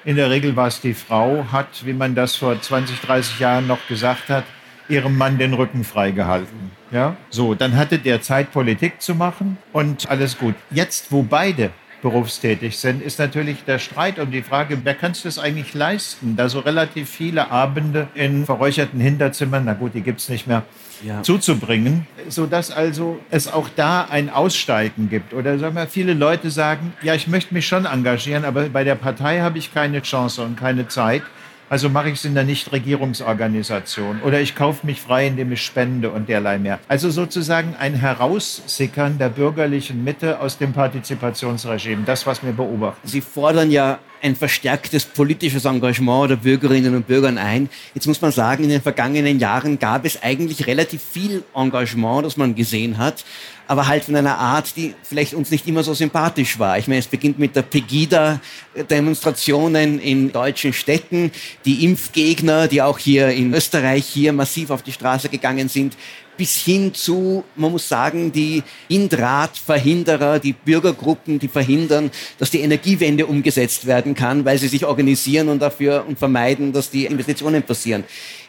in 0.06 0.16
der 0.16 0.30
Regel 0.30 0.56
war 0.56 0.68
es 0.68 0.82
die 0.82 0.94
Frau, 0.94 1.46
hat, 1.52 1.86
wie 1.86 1.94
man 1.94 2.16
das 2.16 2.36
vor 2.36 2.60
20, 2.60 3.00
30 3.02 3.40
Jahren 3.40 3.68
noch 3.68 3.86
gesagt 3.88 4.30
hat, 4.30 4.44
ihrem 4.90 5.18
Mann 5.18 5.38
den 5.38 5.54
Rücken 5.54 5.84
freigehalten. 5.84 6.72
Ja? 6.92 7.16
So, 7.30 7.56
dann 7.56 7.76
hatte 7.76 8.00
der 8.00 8.22
Zeit, 8.22 8.52
Politik 8.52 9.02
zu 9.02 9.16
machen 9.16 9.58
und 9.72 10.10
alles 10.10 10.38
gut. 10.38 10.56
Jetzt, 10.70 11.12
wo 11.12 11.24
beide 11.24 11.72
berufstätig 12.02 12.78
sind, 12.78 13.02
ist 13.02 13.20
natürlich 13.20 13.64
der 13.66 13.80
Streit 13.80 14.20
um 14.20 14.32
die 14.32 14.42
Frage, 14.42 14.80
wer 14.84 14.96
kann 14.96 15.12
es 15.12 15.24
das 15.24 15.40
eigentlich 15.40 15.74
leisten, 15.74 16.36
da 16.36 16.50
so 16.50 16.60
relativ 16.60 17.10
viele 17.10 17.52
Abende 17.52 18.08
in 18.16 18.46
verräucherten 18.46 19.00
Hinterzimmern, 19.00 19.64
na 19.66 19.74
gut, 19.74 19.94
die 19.94 20.02
gibt 20.02 20.20
es 20.20 20.30
nicht 20.30 20.48
mehr, 20.48 20.64
ja. 21.04 21.24
zuzubringen, 21.24 22.06
sodass 22.28 22.72
also 22.72 23.20
es 23.30 23.52
auch 23.52 23.70
da 23.76 24.08
ein 24.10 24.30
Aussteigen 24.30 25.10
gibt. 25.10 25.34
Oder 25.34 25.58
sagen 25.60 25.76
wir, 25.76 25.88
viele 25.88 26.14
Leute 26.14 26.50
sagen, 26.50 26.94
ja, 27.02 27.16
ich 27.16 27.28
möchte 27.28 27.54
mich 27.54 27.68
schon 27.68 27.86
engagieren, 27.86 28.46
aber 28.46 28.70
bei 28.70 28.84
der 28.84 28.96
Partei 28.96 29.40
habe 29.40 29.58
ich 29.58 29.74
keine 29.74 30.02
Chance 30.02 30.44
und 30.44 30.58
keine 30.58 30.88
Zeit. 30.88 31.24
Also 31.72 31.88
mache 31.88 32.10
ich 32.10 32.16
es 32.16 32.26
in 32.26 32.34
der 32.34 32.44
Nichtregierungsorganisation 32.44 34.24
oder 34.24 34.42
ich 34.42 34.56
kaufe 34.56 34.86
mich 34.86 35.00
frei, 35.00 35.28
indem 35.28 35.54
ich 35.54 35.64
spende 35.64 36.12
und 36.12 36.28
derlei 36.28 36.58
mehr. 36.58 36.80
Also 36.90 37.10
sozusagen 37.10 37.78
ein 37.80 37.94
Heraussickern 37.94 39.18
der 39.18 39.30
bürgerlichen 39.30 40.04
Mitte 40.04 40.42
aus 40.42 40.58
dem 40.58 40.74
Partizipationsregime, 40.74 42.04
das, 42.06 42.28
was 42.28 42.44
wir 42.44 42.52
beobachten. 42.52 43.08
Sie 43.08 43.22
fordern 43.22 43.72
ja 43.72 44.00
ein 44.22 44.36
verstärktes 44.36 45.06
politisches 45.06 45.66
Engagement 45.66 46.30
der 46.30 46.36
Bürgerinnen 46.36 46.94
und 46.96 47.08
Bürger 47.08 47.36
ein. 47.36 47.70
Jetzt 47.94 48.08
muss 48.08 48.22
man 48.22 48.32
sagen, 48.32 48.64
in 48.64 48.70
den 48.70 48.82
vergangenen 48.82 49.40
Jahren 49.40 49.78
gab 49.80 50.06
es 50.06 50.22
eigentlich 50.22 50.68
relativ 50.68 51.02
viel 51.02 51.44
Engagement, 51.56 52.26
das 52.26 52.38
man 52.38 52.56
gesehen 52.56 52.98
hat, 52.98 53.26
aber 53.68 53.88
halt 53.88 54.04
von 54.04 54.16
einer 54.16 54.38
Art, 54.38 54.76
die 54.76 54.94
vielleicht 55.02 55.34
uns 55.34 55.50
nicht 55.50 55.66
immer 55.68 55.82
so 55.84 55.94
sympathisch 55.94 56.60
war. 56.60 56.78
Ich 56.78 56.88
meine, 56.88 57.00
es 57.00 57.08
beginnt 57.08 57.40
mit 57.40 57.56
der 57.56 57.62
Pegida-Demonstrationen 57.62 60.00
in 60.00 60.30
deutschen 60.32 60.74
Städten, 60.74 61.32
die 61.66 61.86
Impfgegner, 61.86 62.68
die 62.68 62.82
auch 62.82 63.00
hier 63.00 63.30
in 63.30 63.54
Österreich 63.54 64.06
hier 64.06 64.34
massiv 64.34 64.72
auf 64.72 64.84
die 64.84 64.92
Straße 64.92 65.30
gegangen 65.30 65.70
sind, 65.70 65.96
bis 66.38 66.56
hin 66.56 66.94
zu, 66.94 67.44
man 67.56 67.72
muss 67.72 67.88
sagen, 67.88 68.32
die 68.32 68.64
Indrat-Verhinderer, 68.88 70.40
die 70.40 70.54
Bürgergruppen, 70.54 71.40
die 71.40 71.48
verhindern, 71.48 72.12
dass 72.40 72.50
die 72.50 72.62
Energiewende 72.62 73.26
umgesetzt 73.26 73.86
werden 73.86 74.16
kann, 74.16 74.46
weil 74.46 74.58
sie 74.58 74.68
sich 74.68 74.86
organisieren 74.86 75.50
und 75.50 75.60
dafür 75.60 76.06
und 76.08 76.18
vermeiden, 76.18 76.74
dass 76.74 76.90
die 76.90 77.06
Investitionen 77.06 77.64
passieren. 77.64 78.04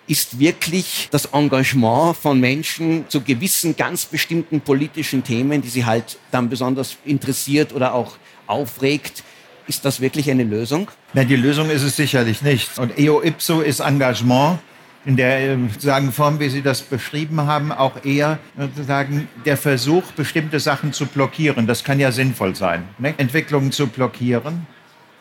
Ist 0.07 0.39
wirklich 0.39 1.09
das 1.11 1.27
Engagement 1.27 2.17
von 2.17 2.41
Menschen 2.41 3.05
zu 3.09 3.21
gewissen 3.21 3.77
ganz 3.77 4.05
bestimmten 4.07 4.61
politischen 4.61 5.23
Themen, 5.23 5.63
die 5.63 5.69
sie 5.69 5.85
halt 5.85 6.19
dann 6.31 6.49
besonders 6.49 6.97
interessiert 7.05 7.73
oder 7.73 7.95
auch 7.95 8.17
aufregt, 8.47 9.23
ist 9.69 9.85
das 9.85 10.01
wirklich 10.01 10.31
eine 10.31 10.45
Lösung? 10.45 10.91
Na, 11.15 11.25
die 11.25 11.37
Lösung 11.37 11.71
ist 11.71 11.83
es 11.83 11.97
sicherlich 11.97 12.43
nicht. 12.43 12.79
Und 12.79 12.99
eo 12.99 13.23
ipso 13.23 13.61
ist 13.61 13.81
Engagement 13.81 14.59
in 15.05 15.17
der 15.17 15.41
äh, 15.41 15.57
sozusagen 15.73 16.13
Form, 16.13 16.39
wie 16.41 16.49
Sie 16.49 16.63
das 16.63 16.83
beschrieben 16.83 17.41
haben, 17.43 17.73
auch 17.73 18.05
eher 18.05 18.39
sozusagen 18.57 19.29
der 19.45 19.57
Versuch, 19.57 20.13
bestimmte 20.13 20.61
Sachen 20.61 20.93
zu 20.93 21.07
blockieren. 21.07 21.67
Das 21.67 21.85
kann 21.85 21.99
ja 21.99 22.13
sinnvoll 22.13 22.55
sein, 22.55 22.85
ne? 22.99 23.15
Entwicklungen 23.17 23.73
zu 23.73 23.87
blockieren. 23.87 24.67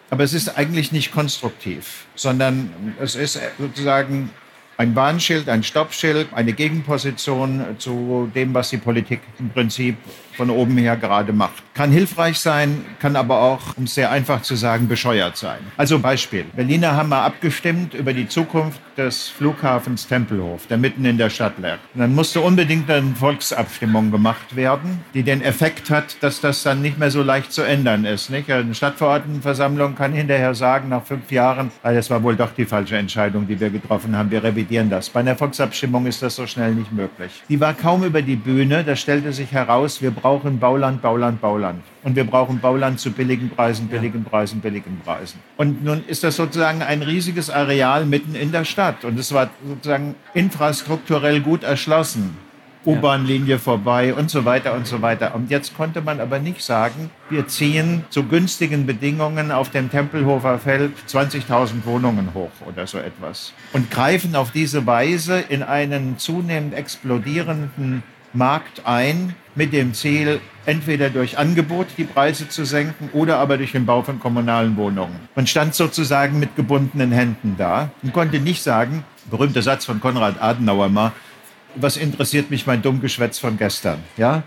Aber 0.10 0.24
es 0.24 0.34
ist 0.34 0.58
eigentlich 0.58 0.92
nicht 0.92 1.12
konstruktiv, 1.12 2.06
sondern 2.16 2.74
es 3.00 3.16
ist 3.16 3.40
sozusagen 3.58 4.30
ein 4.78 4.96
Warnschild, 4.96 5.48
ein 5.48 5.64
Stoppschild, 5.64 6.34
eine 6.34 6.54
Gegenposition 6.54 7.64
zu 7.78 8.30
dem, 8.36 8.54
was 8.54 8.72
die 8.72 8.78
Politik 8.78 9.22
im 9.40 9.50
Prinzip 9.50 9.96
von 10.42 10.50
oben 10.50 10.76
her 10.80 10.98
gerade 10.98 11.34
macht. 11.34 11.62
Kann 11.76 11.92
hilfreich 11.92 12.40
sein, 12.40 12.84
kann 13.00 13.16
aber 13.16 13.40
auch, 13.42 13.78
um 13.78 13.84
es 13.84 13.94
sehr 13.94 14.10
einfach 14.10 14.42
zu 14.42 14.56
sagen, 14.56 14.88
bescheuert 14.88 15.38
sein. 15.38 15.60
Also 15.78 16.00
Beispiel. 16.00 16.46
Berliner 16.56 16.96
haben 16.96 17.10
mal 17.10 17.24
abgestimmt 17.24 17.94
über 17.94 18.12
die 18.12 18.28
Zukunft 18.28 18.82
des 18.98 19.30
Flughafens 19.30 20.08
Tempelhof, 20.08 20.66
der 20.66 20.80
mitten 20.80 21.06
in 21.06 21.20
der 21.20 21.30
Stadt 21.30 21.60
lag. 21.60 21.78
Und 21.94 22.02
dann 22.02 22.16
musste 22.16 22.42
unbedingt 22.42 22.90
eine 22.90 23.14
Volksabstimmung 23.16 24.10
gemacht 24.10 24.56
werden, 24.56 25.02
die 25.14 25.22
den 25.22 25.44
Effekt 25.44 25.92
hat, 25.92 26.18
dass 26.22 26.42
das 26.42 26.64
dann 26.64 26.82
nicht 26.82 26.98
mehr 26.98 27.12
so 27.12 27.22
leicht 27.22 27.54
zu 27.54 27.62
ändern 27.62 28.06
ist. 28.06 28.32
Nicht? 28.32 28.50
Eine 28.50 28.74
Stadtverordnetenversammlung 28.74 29.94
kann 29.94 30.14
hinterher 30.14 30.56
sagen, 30.56 30.90
nach 30.90 31.04
fünf 31.04 31.32
Jahren, 31.32 31.70
ah, 31.84 31.94
das 31.94 32.10
war 32.10 32.24
wohl 32.24 32.36
doch 32.36 32.52
die 32.52 32.66
falsche 32.66 32.98
Entscheidung, 32.98 33.48
die 33.48 33.60
wir 33.60 33.70
getroffen 33.70 34.18
haben, 34.18 34.32
wir 34.32 34.44
revidieren 34.44 34.90
das. 34.90 35.08
Bei 35.10 35.20
einer 35.20 35.36
Volksabstimmung 35.36 36.08
ist 36.08 36.24
das 36.24 36.36
so 36.36 36.48
schnell 36.48 36.74
nicht 36.74 36.92
möglich. 36.92 37.44
Die 37.48 37.60
war 37.60 37.76
kaum 37.76 38.04
über 38.04 38.24
die 38.24 38.36
Bühne, 38.36 38.84
da 38.84 38.96
stellte 38.96 39.34
sich 39.34 39.52
heraus, 39.52 40.02
wir 40.02 40.10
brauchen 40.32 40.60
Bauland, 40.60 41.02
Bauland, 41.02 41.42
Bauland. 41.42 41.84
Und 42.04 42.16
wir 42.16 42.24
brauchen 42.24 42.62
Bauland 42.62 43.02
zu 43.02 43.12
billigen 43.12 43.50
Preisen, 43.50 43.88
billigen 43.88 44.24
Preisen, 44.24 44.62
billigen 44.62 45.02
Preisen. 45.04 45.42
Und 45.58 45.84
nun 45.84 46.06
ist 46.08 46.24
das 46.24 46.38
sozusagen 46.38 46.82
ein 46.82 47.02
riesiges 47.02 47.50
Areal 47.50 48.06
mitten 48.06 48.34
in 48.34 48.54
der 48.54 48.64
Stadt. 48.64 49.04
Und 49.04 49.20
es 49.20 49.34
war 49.34 49.50
sozusagen 49.68 50.16
infrastrukturell 50.34 51.42
gut 51.42 51.64
erschlossen. 51.64 52.38
U-Bahn-Linie 52.86 53.60
vorbei 53.60 54.14
und 54.14 54.32
so 54.32 54.46
weiter 54.46 54.74
und 54.74 54.88
so 54.88 55.02
weiter. 55.02 55.36
Und 55.36 55.52
jetzt 55.52 55.76
konnte 55.76 56.02
man 56.02 56.22
aber 56.22 56.40
nicht 56.40 56.64
sagen, 56.64 57.12
wir 57.30 57.48
ziehen 57.48 58.06
zu 58.10 58.24
günstigen 58.24 58.86
Bedingungen 58.86 59.52
auf 59.52 59.70
dem 59.70 59.92
Tempelhofer 59.92 60.60
Feld 60.60 60.94
20.000 61.10 61.86
Wohnungen 61.86 62.34
hoch 62.34 62.50
oder 62.66 62.88
so 62.88 62.98
etwas. 62.98 63.54
Und 63.74 63.92
greifen 63.92 64.36
auf 64.36 64.52
diese 64.52 64.88
Weise 64.88 65.44
in 65.50 65.62
einen 65.62 66.18
zunehmend 66.18 66.74
explodierenden 66.74 68.02
Markt 68.34 68.86
ein 68.86 69.36
mit 69.56 69.74
dem 69.74 69.94
Ziel, 69.94 70.40
entweder 70.66 71.10
durch 71.10 71.38
Angebot 71.38 71.88
die 71.98 72.06
Preise 72.06 72.48
zu 72.48 72.66
senken 72.66 73.10
oder 73.14 73.38
aber 73.40 73.58
durch 73.58 73.74
den 73.74 73.86
Bau 73.86 74.02
von 74.02 74.20
kommunalen 74.20 74.78
Wohnungen. 74.78 75.20
Man 75.36 75.48
stand 75.48 75.76
sozusagen 75.76 76.40
mit 76.40 76.56
gebundenen 76.56 77.12
Händen 77.12 77.56
da 77.58 77.90
und 78.04 78.14
konnte 78.14 78.40
nicht 78.40 78.64
sagen, 78.64 79.04
berühmter 79.30 79.62
Satz 79.62 79.86
von 79.86 80.00
Konrad 80.00 80.42
Adenauer 80.42 80.90
mal, 80.90 81.12
was 81.76 81.98
interessiert 81.98 82.52
mich 82.52 82.68
mein 82.68 82.82
Dummgeschwätz 82.82 83.40
von 83.40 83.58
gestern? 83.58 84.00
Ja? 84.18 84.44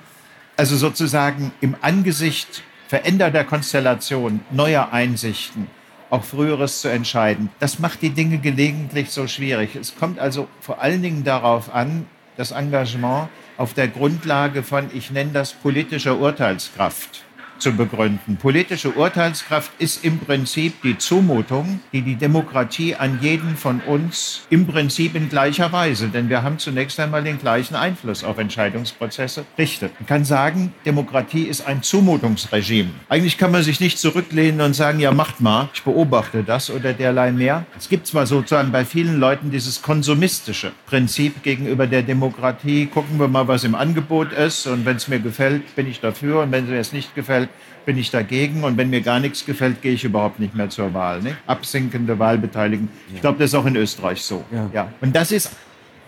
Also 0.57 0.77
sozusagen 0.77 1.53
im 1.61 1.75
Angesicht 1.81 2.63
veränderter 2.89 3.45
Konstellation, 3.45 4.41
neuer 4.51 4.93
Einsichten, 4.93 5.67
auch 6.11 6.23
Früheres 6.23 6.81
zu 6.81 6.89
entscheiden. 6.89 7.51
Das 7.59 7.79
macht 7.79 8.03
die 8.03 8.11
Dinge 8.11 8.39
gelegentlich 8.39 9.11
so 9.11 9.27
schwierig. 9.27 9.75
Es 9.75 9.97
kommt 9.97 10.19
also 10.19 10.49
vor 10.61 10.81
allen 10.81 11.03
Dingen 11.03 11.25
darauf 11.25 11.75
an, 11.75 12.07
das 12.37 12.53
Engagement 12.53 13.29
auf 13.57 13.75
der 13.75 13.89
Grundlage 13.89 14.63
von, 14.63 14.89
ich 14.93 15.11
nenne 15.11 15.33
das 15.33 15.53
politischer 15.53 16.19
Urteilskraft 16.19 17.25
zu 17.65 17.73
begründen. 17.73 18.37
Politische 18.37 18.91
Urteilskraft 18.91 19.73
ist 19.79 20.05
im 20.05 20.19
Prinzip 20.19 20.83
die 20.83 20.99
Zumutung, 20.99 21.81
die 21.93 22.03
die 22.03 22.17
Demokratie 22.17 22.95
an 22.95 23.19
jeden 23.23 23.57
von 23.57 23.81
uns 23.81 24.43
im 24.51 24.67
Prinzip 24.67 25.15
in 25.15 25.31
gleicher 25.31 25.73
Weise, 25.73 26.09
denn 26.09 26.29
wir 26.29 26.43
haben 26.43 26.59
zunächst 26.59 27.01
einmal 27.01 27.25
den 27.25 27.39
gleichen 27.39 27.75
Einfluss 27.75 28.23
auf 28.23 28.37
Entscheidungsprozesse, 28.37 29.47
richtet. 29.57 29.99
Man 29.99 30.07
kann 30.07 30.25
sagen, 30.27 30.75
Demokratie 30.85 31.45
ist 31.45 31.67
ein 31.67 31.83
Zumutungsregime. 31.83 32.91
Eigentlich 33.09 33.39
kann 33.39 33.51
man 33.51 33.63
sich 33.63 33.81
nicht 33.81 33.99
zurücklehnen 33.99 34.61
und 34.61 34.75
sagen, 34.75 35.01
ja, 35.01 35.13
macht 35.13 35.41
mal, 35.41 35.71
ich 35.73 35.83
beobachte 35.83 36.45
das 36.45 36.71
oder 36.71 36.93
derlei 36.93 37.33
mehr. 37.33 37.65
Es 37.79 37.89
gibt 37.89 38.07
zwar 38.07 38.27
sozusagen 38.27 38.73
bei 38.73 38.85
vielen 38.85 39.19
Leuten 39.19 39.51
dieses 39.51 39.81
konsumistische 39.81 40.73
Prinzip 40.85 41.43
gegenüber 41.43 41.87
der 41.87 42.03
Demokratie, 42.03 42.85
gucken 42.87 43.19
wir 43.19 43.29
mal, 43.29 43.49
was 43.49 43.65
im 43.65 43.75
Angebot 43.75 44.33
ist 44.33 44.67
und 44.67 44.85
wenn 44.85 44.97
es 44.97 45.09
mir 45.09 45.19
gefällt, 45.19 45.75
bin 45.77 45.89
ich 45.89 46.01
dafür 46.01 46.43
und 46.43 46.53
wenn 46.53 46.65
es 46.65 46.93
mir 46.93 46.99
nicht 46.99 47.15
gefällt, 47.15 47.25
gefällt, 47.25 47.49
bin 47.85 47.99
ich 47.99 48.11
dagegen. 48.11 48.65
Und 48.65 48.77
wenn 48.77 48.91
mir 48.91 49.01
gar 49.01 49.21
nichts 49.21 49.45
gefällt, 49.45 49.83
gehe 49.83 49.93
ich 49.93 50.05
überhaupt 50.05 50.41
nicht 50.41 50.55
mehr 50.55 50.71
zur 50.71 50.95
Wahl. 50.95 51.23
Ne? 51.23 51.37
Absinkende 51.47 52.19
Wahlbeteiligung. 52.19 52.89
Ich 53.13 53.21
glaube, 53.21 53.39
das 53.39 53.51
ist 53.51 53.55
auch 53.55 53.67
in 53.67 53.77
Österreich 53.77 54.23
so. 54.23 54.45
Ja. 54.53 54.71
ja. 54.73 54.93
Und 55.01 55.15
das 55.15 55.33
ist 55.33 55.53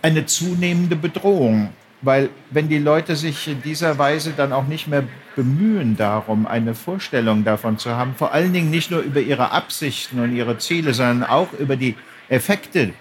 eine 0.02 0.26
zunehmende 0.26 0.97
Bedrohung. 0.97 1.71
Weil 2.02 2.28
wenn 2.50 2.68
die 2.68 2.78
Leute 2.78 3.16
sich 3.16 3.49
in 3.49 3.62
dieser 3.62 3.99
Weise 3.99 4.35
dann 4.37 4.52
auch 4.52 4.66
nicht 4.66 4.87
mehr 4.87 5.04
bemühen 5.35 5.97
darum, 5.97 6.47
eine 6.47 6.75
Vorstellung 6.75 7.45
davon 7.45 7.78
zu 7.78 7.97
haben, 7.97 8.14
vor 8.14 8.33
allen 8.33 8.52
Dingen 8.52 8.71
nicht 8.71 8.90
nur 8.90 9.00
über 9.00 9.21
ihre 9.21 9.50
Absichten 9.50 10.21
und 10.21 10.37
ihre 10.37 10.59
Ziele, 10.59 10.92
sondern 10.92 11.28
auch 11.28 11.52
über 11.54 11.76
die 11.76 11.95
Effekte, 12.28 12.92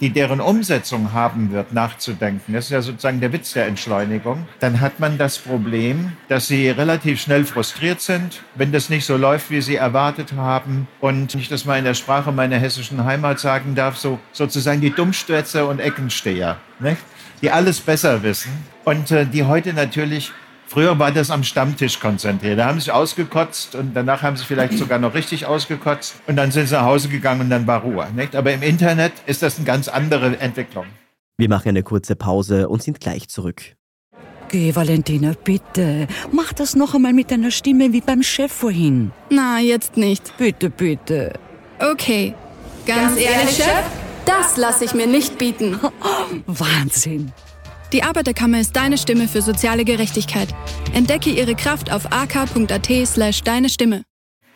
die 0.00 0.10
deren 0.10 0.40
Umsetzung 0.40 1.12
haben 1.12 1.52
wird, 1.52 1.72
nachzudenken, 1.72 2.52
das 2.52 2.66
ist 2.66 2.70
ja 2.70 2.82
sozusagen 2.82 3.20
der 3.20 3.32
Witz 3.32 3.52
der 3.52 3.66
Entschleunigung, 3.66 4.46
dann 4.60 4.80
hat 4.80 5.00
man 5.00 5.18
das 5.18 5.38
Problem, 5.38 6.12
dass 6.28 6.48
sie 6.48 6.68
relativ 6.70 7.20
schnell 7.20 7.44
frustriert 7.44 8.00
sind, 8.00 8.42
wenn 8.54 8.72
das 8.72 8.90
nicht 8.90 9.06
so 9.06 9.16
läuft, 9.16 9.50
wie 9.50 9.60
sie 9.60 9.76
erwartet 9.76 10.32
haben. 10.34 10.88
Und 11.00 11.34
ich 11.34 11.48
das 11.48 11.64
mal 11.64 11.78
in 11.78 11.84
der 11.84 11.94
Sprache 11.94 12.32
meiner 12.32 12.58
hessischen 12.58 13.04
Heimat 13.04 13.40
sagen 13.40 13.74
darf, 13.74 13.96
so 13.96 14.18
sozusagen 14.32 14.80
die 14.80 14.90
Dummstötzer 14.90 15.68
und 15.68 15.80
Eckensteher, 15.80 16.58
nicht? 16.78 16.98
die 17.42 17.50
alles 17.50 17.80
besser 17.80 18.22
wissen 18.22 18.50
und 18.84 19.10
äh, 19.10 19.26
die 19.26 19.44
heute 19.44 19.72
natürlich 19.72 20.32
Früher 20.66 20.98
war 20.98 21.12
das 21.12 21.30
am 21.30 21.44
Stammtisch 21.44 22.00
konzentriert. 22.00 22.58
Da 22.58 22.66
haben 22.66 22.80
sie 22.80 22.86
sich 22.86 22.92
ausgekotzt 22.92 23.76
und 23.76 23.94
danach 23.94 24.22
haben 24.22 24.36
sie 24.36 24.44
vielleicht 24.44 24.76
sogar 24.76 24.98
noch 24.98 25.14
richtig 25.14 25.46
ausgekotzt 25.46 26.16
und 26.26 26.36
dann 26.36 26.50
sind 26.50 26.66
sie 26.66 26.74
nach 26.74 26.84
Hause 26.84 27.08
gegangen 27.08 27.42
und 27.42 27.50
dann 27.50 27.66
war 27.66 27.82
Ruhe. 27.82 28.08
Nicht? 28.14 28.34
Aber 28.34 28.52
im 28.52 28.62
Internet 28.62 29.12
ist 29.26 29.42
das 29.42 29.56
eine 29.56 29.64
ganz 29.64 29.88
andere 29.88 30.38
Entwicklung. 30.38 30.86
Wir 31.38 31.48
machen 31.48 31.68
eine 31.68 31.82
kurze 31.82 32.16
Pause 32.16 32.68
und 32.68 32.82
sind 32.82 33.00
gleich 33.00 33.28
zurück. 33.28 33.76
Geh, 34.48 34.74
Valentina, 34.74 35.34
bitte. 35.44 36.06
Mach 36.32 36.52
das 36.52 36.76
noch 36.76 36.94
einmal 36.94 37.12
mit 37.12 37.30
deiner 37.30 37.50
Stimme 37.50 37.92
wie 37.92 38.00
beim 38.00 38.22
Chef 38.22 38.52
vorhin. 38.52 39.10
Na, 39.30 39.60
jetzt 39.60 39.96
nicht. 39.96 40.36
Bitte, 40.38 40.70
bitte. 40.70 41.32
Okay. 41.78 42.34
Ganz, 42.86 43.16
Ganz 43.16 43.20
ehrlich, 43.20 43.56
Chef? 43.56 43.84
Das 44.24 44.56
lasse 44.56 44.84
ich 44.84 44.94
mir 44.94 45.06
nicht 45.06 45.38
bieten. 45.38 45.78
Wahnsinn. 46.46 47.32
Die 47.92 48.02
Arbeiterkammer 48.02 48.60
ist 48.60 48.74
deine 48.74 48.98
Stimme 48.98 49.28
für 49.28 49.42
soziale 49.42 49.84
Gerechtigkeit. 49.84 50.48
Entdecke 50.92 51.30
ihre 51.30 51.54
Kraft 51.54 51.92
auf 51.92 52.10
ak.at 52.10 52.88
slash 53.06 53.42
deine 53.42 53.68
Stimme. 53.68 54.02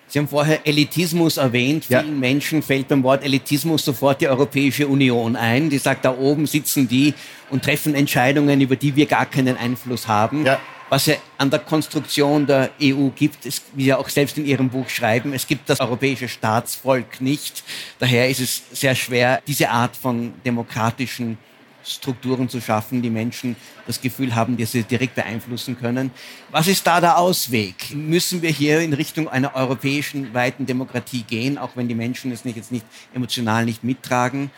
Sie 0.09 0.19
haben 0.19 0.27
vorher 0.27 0.67
Elitismus 0.67 1.37
erwähnt. 1.37 1.89
Ja. 1.89 2.03
Vielen 2.03 2.19
Menschen 2.19 2.61
fällt 2.61 2.89
beim 2.89 3.05
Wort 3.05 3.25
Elitismus 3.25 3.85
sofort 3.85 4.21
die 4.21 4.27
Europäische 4.27 4.89
Union 4.89 5.37
ein. 5.37 5.71
Die 5.71 5.79
sagt, 5.79 6.05
da 6.05 6.17
oben 6.17 6.47
sitzen 6.47 6.89
die 6.89 7.15
und 7.51 7.63
treffen 7.63 7.95
Entscheidungen, 7.95 8.61
über 8.61 8.75
die 8.75 8.97
wir 8.97 9.07
gar 9.07 9.27
keinen 9.27 9.57
Einfluss 9.57 10.09
haben. 10.09 10.45
Ja. 10.45 10.59
Was 10.89 11.07
ja 11.07 11.15
an 11.39 11.51
der 11.51 11.61
Konstruktion 11.61 12.49
der 12.49 12.71
EU 12.83 13.11
gibt, 13.15 13.47
ist, 13.47 13.63
wie 13.75 13.85
Sie 13.85 13.95
auch 13.95 14.09
selbst 14.09 14.37
in 14.39 14.45
Ihrem 14.45 14.71
Buch 14.71 14.89
schreiben, 14.89 15.33
es 15.33 15.47
gibt 15.47 15.71
das 15.71 15.79
europäische 15.79 16.27
Staatsvolk 16.27 17.21
nicht. 17.21 17.63
Daher 18.01 18.29
ist 18.29 18.41
es 18.41 18.65
sehr 18.73 18.97
schwer, 18.97 19.41
diese 19.47 19.71
Art 19.71 19.95
von 19.95 20.33
demokratischen 20.45 21.39
Strukturen 21.85 22.49
zu 22.49 22.61
schaffen, 22.61 23.03
die 23.03 23.11
Menschen 23.11 23.57
das 23.87 24.01
Gefühl 24.01 24.35
haben, 24.35 24.57
dass 24.57 24.73
sie 24.73 24.83
direkt 24.83 25.15
beeinflussen 25.15 25.79
können. 25.79 26.11
Was 26.51 26.69
ist 26.69 26.87
da 26.87 27.01
der 27.01 27.19
Ausweg? 27.19 27.95
Müssen 27.95 28.43
wir 28.43 28.51
hier 28.51 28.81
in 28.81 28.93
Richtung 28.93 29.29
einer 29.29 29.55
europäischen 29.55 30.35
weiten 30.35 30.67
Demokratie 30.67 31.23
gehen, 31.23 31.59
auch 31.59 31.71
wenn 31.77 31.89
die 31.89 31.95
Menschen 31.95 32.33
es 32.33 32.45
nicht, 32.45 32.57
jetzt 32.57 32.73
nicht 32.73 32.87
emotional 33.15 33.65
nicht 33.65 33.85
mittragen? 33.85 34.51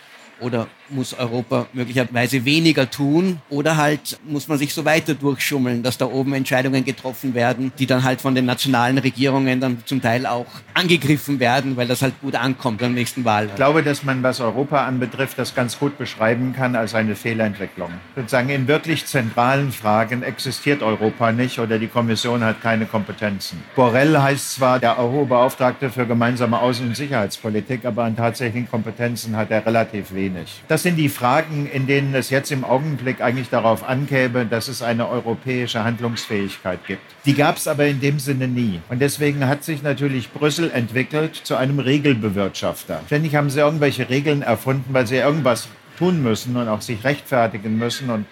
Oder 0.43 0.67
muss 0.89 1.15
Europa 1.15 1.67
möglicherweise 1.73 2.45
weniger 2.45 2.91
tun? 2.91 3.41
Oder 3.49 3.77
halt 3.77 4.19
muss 4.27 4.49
man 4.49 4.59
sich 4.59 4.75
so 4.75 4.85
weiter 4.85 5.15
durchschummeln, 5.15 5.83
dass 5.83 5.99
da 5.99 6.07
oben 6.07 6.35
Entscheidungen 6.35 6.85
getroffen 6.85 7.35
werden, 7.35 7.73
die 7.79 7.87
dann 7.87 8.03
halt 8.03 8.21
von 8.21 8.35
den 8.35 8.45
nationalen 8.45 8.99
Regierungen 8.99 9.61
dann 9.61 9.79
zum 9.87 10.03
Teil 10.03 10.27
auch 10.27 10.47
angegriffen 10.75 11.41
werden, 11.41 11.77
weil 11.77 11.87
das 11.87 12.03
halt 12.03 12.21
gut 12.21 12.35
ankommt 12.35 12.81
beim 12.81 12.95
nächsten 12.95 13.25
Wahl. 13.25 13.47
Ich 13.47 13.55
glaube, 13.55 13.83
dass 13.83 14.03
man, 14.03 14.23
was 14.23 14.41
Europa 14.41 14.85
anbetrifft, 14.85 15.39
das 15.39 15.55
ganz 15.55 15.79
gut 15.79 15.97
beschreiben 15.97 16.53
kann 16.53 16.77
als 16.77 16.95
eine 16.95 17.15
Fehlentwicklung. 17.15 17.91
Sozusagen 18.17 18.51
in 18.51 18.69
wirklich 18.69 19.07
zentralen 19.07 19.73
Fragen 19.73 20.23
existiert 20.23 20.83
Europa 20.83 21.33
nicht 21.33 21.59
oder 21.59 21.79
die 21.79 21.89
Kommission 21.89 22.43
hat 22.43 22.61
keine 22.61 22.87
Kompetenzen. 22.87 23.63
Borrell 23.77 24.19
heißt 24.19 24.57
zwar 24.57 24.79
der 24.79 24.99
hohe 24.99 25.27
Beauftragte 25.27 25.91
für 25.91 26.07
gemeinsame 26.07 26.59
Außen- 26.59 26.83
und 26.83 26.97
Sicherheitspolitik, 26.97 27.85
aber 27.85 28.05
an 28.05 28.17
tatsächlichen 28.17 28.69
Kompetenzen 28.69 29.37
hat 29.37 29.51
er 29.51 29.65
relativ 29.65 30.13
wenig 30.13 30.32
wenig. 30.33 30.63
Das 30.69 30.83
sind 30.83 30.97
die 30.97 31.09
Fragen, 31.09 31.67
in 31.67 31.87
denen 31.87 32.15
es 32.15 32.31
jetzt 32.31 32.51
im 32.51 32.65
Augenblick 32.65 33.21
eigentlich 33.21 33.49
darauf 33.51 33.89
ankäme, 33.89 34.47
dass 34.47 34.69
es 34.69 34.83
eine 34.83 35.09
europäische 35.09 35.85
Handlungsfähigkeit 35.85 36.81
gibt. 36.87 37.03
Die 37.25 37.35
gab 37.35 37.57
es 37.57 37.69
aber 37.69 37.87
in 37.87 38.01
dem 38.01 38.19
Sinne 38.19 38.49
nie. 38.49 38.81
Und 38.89 39.01
deswegen 39.01 39.47
hat 39.47 39.65
sich 39.65 39.83
natürlich 39.83 40.31
Brüssel 40.31 40.71
entwickelt 40.71 41.37
zu 41.37 41.57
einem 41.57 41.79
Regelbewirtschafter. 41.79 43.01
Ständig 43.07 43.35
haben 43.35 43.51
sie 43.51 43.61
irgendwelche 43.61 44.09
Regeln 44.09 44.43
erfunden, 44.43 44.93
weil 44.93 45.07
sie 45.07 45.17
irgendwas 45.17 45.69
tun 45.99 46.23
müssen 46.23 46.57
und 46.57 46.69
auch 46.69 46.81
sich 46.81 47.05
rechtfertigen 47.05 47.79
müssen 47.79 48.11
und 48.11 48.27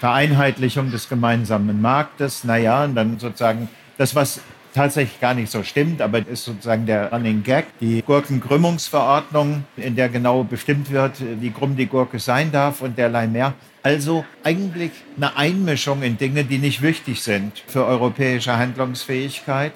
Vereinheitlichung 0.00 0.90
des 0.90 1.08
gemeinsamen 1.08 1.80
Marktes, 1.80 2.44
naja, 2.44 2.84
und 2.84 2.94
dann 2.94 3.18
sozusagen 3.18 3.68
das, 3.98 4.14
was 4.14 4.40
tatsächlich 4.74 5.20
gar 5.20 5.34
nicht 5.34 5.50
so 5.50 5.62
stimmt, 5.62 6.00
aber 6.00 6.26
ist 6.26 6.44
sozusagen 6.44 6.86
der 6.86 7.12
Running 7.12 7.42
Gag. 7.42 7.66
Die 7.80 8.02
Gurkenkrümmungsverordnung, 8.02 9.64
in 9.76 9.96
der 9.96 10.08
genau 10.08 10.44
bestimmt 10.44 10.90
wird, 10.90 11.16
wie 11.40 11.50
krumm 11.50 11.76
die 11.76 11.86
Gurke 11.86 12.18
sein 12.18 12.52
darf 12.52 12.82
und 12.82 12.98
derlei 12.98 13.26
mehr. 13.26 13.54
Also 13.82 14.24
eigentlich 14.44 14.92
eine 15.16 15.36
Einmischung 15.36 16.02
in 16.02 16.16
Dinge, 16.16 16.44
die 16.44 16.58
nicht 16.58 16.82
wichtig 16.82 17.22
sind 17.22 17.62
für 17.66 17.84
europäische 17.84 18.56
Handlungsfähigkeit, 18.56 19.72